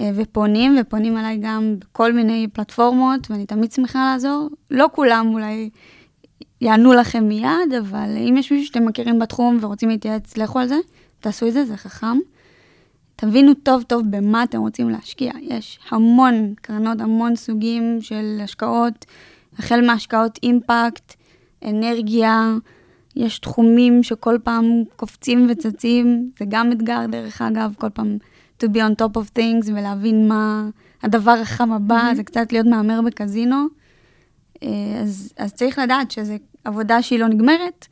אה, 0.00 0.10
ופונים, 0.14 0.76
ופונים 0.80 1.18
אליי 1.18 1.38
גם 1.42 1.76
בכל 1.78 2.12
מיני 2.12 2.48
פלטפורמות, 2.52 3.30
ואני 3.30 3.46
תמיד 3.46 3.72
שמחה 3.72 4.10
לעזור. 4.12 4.48
לא 4.70 4.88
כולם 4.92 5.30
אולי 5.34 5.70
יענו 6.64 6.92
לכם 6.92 7.24
מיד, 7.28 7.74
אבל 7.78 8.16
אם 8.28 8.36
יש 8.36 8.52
מישהו 8.52 8.66
שאתם 8.66 8.86
מכירים 8.86 9.18
בתחום 9.18 9.58
ורוצים 9.60 9.88
להתייעץ, 9.88 10.36
לכו 10.36 10.58
על 10.58 10.68
זה, 10.68 10.76
תעשו 11.20 11.48
את 11.48 11.52
זה, 11.52 11.64
זה 11.64 11.76
חכם. 11.76 12.18
תבינו 13.16 13.54
טוב 13.54 13.82
טוב 13.82 14.02
במה 14.10 14.42
אתם 14.42 14.60
רוצים 14.60 14.90
להשקיע. 14.90 15.32
יש 15.40 15.78
המון 15.90 16.54
קרנות, 16.62 17.00
המון 17.00 17.36
סוגים 17.36 17.98
של 18.00 18.40
השקעות, 18.44 19.04
החל 19.58 19.86
מהשקעות 19.86 20.38
אימפקט, 20.42 21.14
אנרגיה, 21.64 22.54
יש 23.16 23.38
תחומים 23.38 24.02
שכל 24.02 24.38
פעם 24.44 24.64
קופצים 24.96 25.46
וצצים, 25.50 26.30
זה 26.38 26.44
גם 26.48 26.72
אתגר 26.72 27.06
דרך 27.10 27.42
אגב, 27.42 27.74
כל 27.78 27.88
פעם 27.88 28.18
to 28.62 28.66
be 28.66 28.76
on 28.76 29.02
top 29.02 29.18
of 29.18 29.38
things 29.38 29.70
ולהבין 29.74 30.28
מה 30.28 30.68
הדבר 31.02 31.36
החם 31.42 31.72
הבא, 31.72 31.94
מהמם. 31.94 32.14
זה 32.14 32.22
קצת 32.22 32.52
להיות 32.52 32.66
מהמר 32.66 33.00
בקזינו. 33.02 33.66
אה, 34.62 34.68
אז, 35.02 35.32
אז 35.36 35.52
צריך 35.52 35.78
לדעת 35.78 36.10
שזו 36.10 36.34
עבודה 36.64 37.02
שהיא 37.02 37.18
לא 37.18 37.28
נגמרת, 37.28 37.86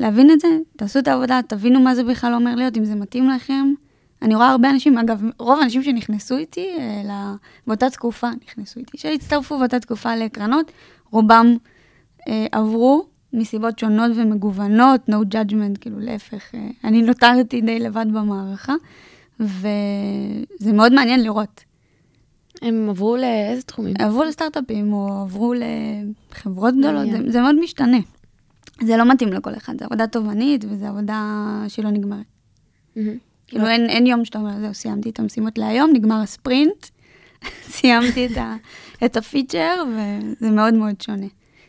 להבין 0.00 0.30
את 0.30 0.40
זה, 0.40 0.48
תעשו 0.76 0.98
את 0.98 1.08
העבודה, 1.08 1.40
תבינו 1.46 1.80
מה 1.80 1.94
זה 1.94 2.04
בכלל 2.04 2.34
אומר 2.34 2.54
להיות, 2.54 2.76
אם 2.76 2.84
זה 2.84 2.94
מתאים 2.94 3.28
לכם. 3.28 3.74
אני 4.22 4.34
רואה 4.34 4.48
הרבה 4.50 4.70
אנשים, 4.70 4.98
אגב, 4.98 5.22
רוב 5.38 5.60
האנשים 5.60 5.82
שנכנסו 5.82 6.36
איתי 6.36 6.68
אה, 6.78 7.02
ל- 7.04 7.36
באותה 7.66 7.90
תקופה, 7.90 8.28
נכנסו 8.44 8.80
איתי, 8.80 8.98
שהצטרפו 8.98 9.58
באותה 9.58 9.80
תקופה 9.80 10.16
לקרנות, 10.16 10.72
רובם 11.10 11.56
אה, 12.28 12.46
עברו 12.52 13.06
מסיבות 13.32 13.78
שונות 13.78 14.10
ומגוונות, 14.14 15.00
no 15.08 15.34
judgment, 15.34 15.78
כאילו 15.80 16.00
להפך, 16.00 16.54
אה, 16.54 16.68
אני 16.84 17.02
נותרתי 17.02 17.60
די 17.60 17.78
לבד 17.78 18.06
במערכה, 18.12 18.74
וזה 19.40 20.72
מאוד 20.72 20.92
מעניין 20.92 21.22
לראות. 21.22 21.64
הם 22.62 22.86
עברו 22.90 23.16
לאיזה 23.16 23.62
תחומים? 23.62 23.94
עברו 23.98 24.24
לסטארט-אפים 24.24 24.92
או 24.92 25.22
עברו 25.22 25.54
לחברות 25.54 26.74
גדולות. 26.78 27.06
זה, 27.10 27.32
זה 27.32 27.40
מאוד 27.40 27.54
משתנה. 27.60 27.98
זה 28.82 28.96
לא 28.96 29.12
מתאים 29.12 29.32
לכל 29.32 29.54
אחד, 29.56 29.78
זו 29.78 29.84
עבודה 29.84 30.06
תובענית 30.06 30.64
וזו 30.68 30.86
עבודה 30.86 31.28
שלא 31.68 31.90
נגמרת. 31.90 32.26
כאילו 33.46 33.68
אין, 33.68 33.90
אין 33.90 34.06
יום 34.06 34.24
שאתה 34.24 34.38
אומר, 34.38 34.60
זהו, 34.60 34.74
סיימתי 34.74 35.10
את 35.10 35.18
המשימות 35.18 35.58
להיום, 35.58 35.90
נגמר 35.92 36.20
הספרינט, 36.20 36.86
סיימתי 37.72 38.26
את, 38.26 38.36
ה, 38.36 38.56
את 39.04 39.16
הפיצ'ר, 39.16 39.82
וזה 39.88 40.50
מאוד 40.50 40.74
מאוד 40.74 41.00
שונה. 41.00 41.26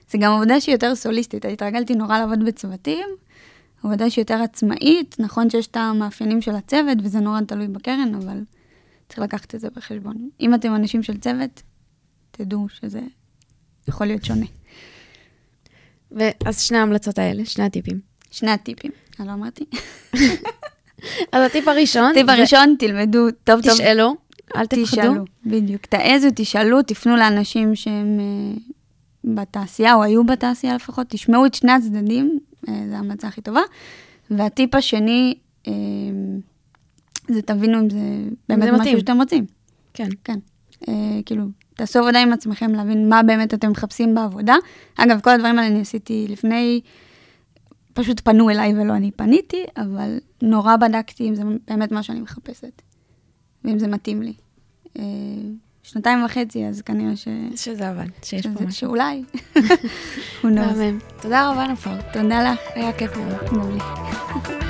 זה 0.09 0.17
גם 0.17 0.31
עבודה 0.31 0.59
שהיא 0.61 0.75
יותר 0.75 0.95
סוליסטית, 0.95 1.45
התרגלתי 1.45 1.95
נורא 1.95 2.19
לעבוד 2.19 2.45
בצוותים, 2.45 3.07
עבודה 3.83 4.09
שהיא 4.09 4.21
יותר 4.21 4.41
עצמאית, 4.41 5.15
נכון 5.19 5.49
שיש 5.49 5.67
את 5.67 5.77
המאפיינים 5.77 6.41
של 6.41 6.55
הצוות, 6.55 6.97
וזה 7.03 7.19
נורא 7.19 7.41
תלוי 7.41 7.67
בקרן, 7.67 8.15
אבל 8.15 8.43
צריך 9.09 9.19
לקחת 9.19 9.55
את 9.55 9.59
זה 9.59 9.67
בחשבון. 9.75 10.29
אם 10.39 10.53
אתם 10.53 10.75
אנשים 10.75 11.03
של 11.03 11.17
צוות, 11.17 11.61
תדעו 12.31 12.69
שזה 12.69 13.01
יכול 13.87 14.07
להיות 14.07 14.25
שונה. 14.25 14.45
ואז 16.11 16.61
שני 16.61 16.77
ההמלצות 16.77 17.19
האלה, 17.19 17.45
שני 17.45 17.63
הטיפים. 17.63 17.99
שני 18.31 18.51
הטיפים, 18.51 18.91
אני 19.19 19.27
לא 19.27 19.33
אמרתי. 19.33 19.65
אז 21.31 21.45
הטיפ 21.45 21.67
הראשון, 21.67 22.11
הטיפ 22.11 22.29
הראשון, 22.29 22.75
תלמדו 22.79 23.31
טוב 23.43 23.61
טוב. 23.61 23.73
תשאלו, 23.73 24.15
אל 24.55 24.65
תפחדו. 24.65 24.85
תשאלו, 24.85 25.23
בדיוק. 25.45 25.85
תעזו, 25.85 26.27
תשאלו, 26.35 26.81
תפנו 26.81 27.15
לאנשים 27.15 27.75
שהם 27.75 28.19
אה, 28.19 28.61
בתעשייה, 29.23 29.95
או 29.95 30.03
היו 30.03 30.23
בתעשייה 30.23 30.75
לפחות, 30.75 31.07
תשמעו 31.09 31.45
את 31.45 31.53
שני 31.53 31.71
הצדדים, 31.71 32.39
אה, 32.69 32.83
זו 32.89 32.95
ההמלצה 32.95 33.27
הכי 33.27 33.41
טובה. 33.41 33.61
והטיפ 34.31 34.75
השני, 34.75 35.35
אה, 35.67 35.73
זה 37.27 37.41
תבינו 37.41 37.79
אם 37.79 37.89
זה 37.89 37.97
באמת 38.49 38.63
זה 38.63 38.71
משהו. 38.71 38.99
שאתם 38.99 39.17
רוצים. 39.17 39.45
כן. 39.93 40.07
כן. 40.23 40.39
אה, 40.87 40.93
כאילו, 41.25 41.43
תעשו 41.75 41.99
עבודה 41.99 42.19
עם 42.19 42.33
עצמכם, 42.33 42.71
להבין 42.71 43.09
מה 43.09 43.23
באמת 43.23 43.53
אתם 43.53 43.71
מחפשים 43.71 44.15
בעבודה. 44.15 44.55
אגב, 44.95 45.19
כל 45.21 45.29
הדברים 45.29 45.59
האלה 45.59 45.67
אני 45.71 45.81
עשיתי 45.81 46.25
לפני, 46.29 46.81
פשוט 47.93 48.19
פנו 48.19 48.49
אליי 48.49 48.73
ולא 48.81 48.93
אני 48.95 49.11
פניתי, 49.11 49.63
אבל 49.77 50.17
נורא 50.41 50.75
בדקתי 50.75 51.29
אם 51.29 51.35
זה 51.35 51.43
באמת 51.67 51.91
מה 51.91 52.03
שאני 52.03 52.19
מחפשת, 52.21 52.81
ואם 53.65 53.79
זה 53.79 53.87
מתאים 53.87 54.21
לי. 54.21 54.33
אה, 54.99 55.03
שנתיים 55.83 56.25
וחצי, 56.25 56.65
אז 56.65 56.81
כנראה 56.81 57.15
ש... 57.15 57.27
שזה 57.55 57.89
עבד, 57.89 58.05
שיש 58.23 58.47
פה 58.47 58.53
שזה- 58.55 58.65
משהו. 58.65 58.79
שאולי. 58.79 59.23
knows. 60.41 60.45
מהמם. 60.47 60.99
תודה 61.21 61.51
רבה 61.51 61.67
נופר, 61.67 62.01
תודה 62.13 62.51
לך. 62.51 62.59
היה 62.75 62.93
כיף 62.93 63.11
מאוד. 63.51 63.81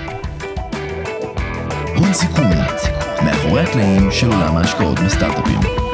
סיכון, 2.13 2.51
מאחורי 3.25 3.61
הקלעים 3.61 4.11
של 4.11 4.27
עולם 4.31 4.57
ההשקעות 4.57 4.99
בסטארט-אפים. 4.99 5.92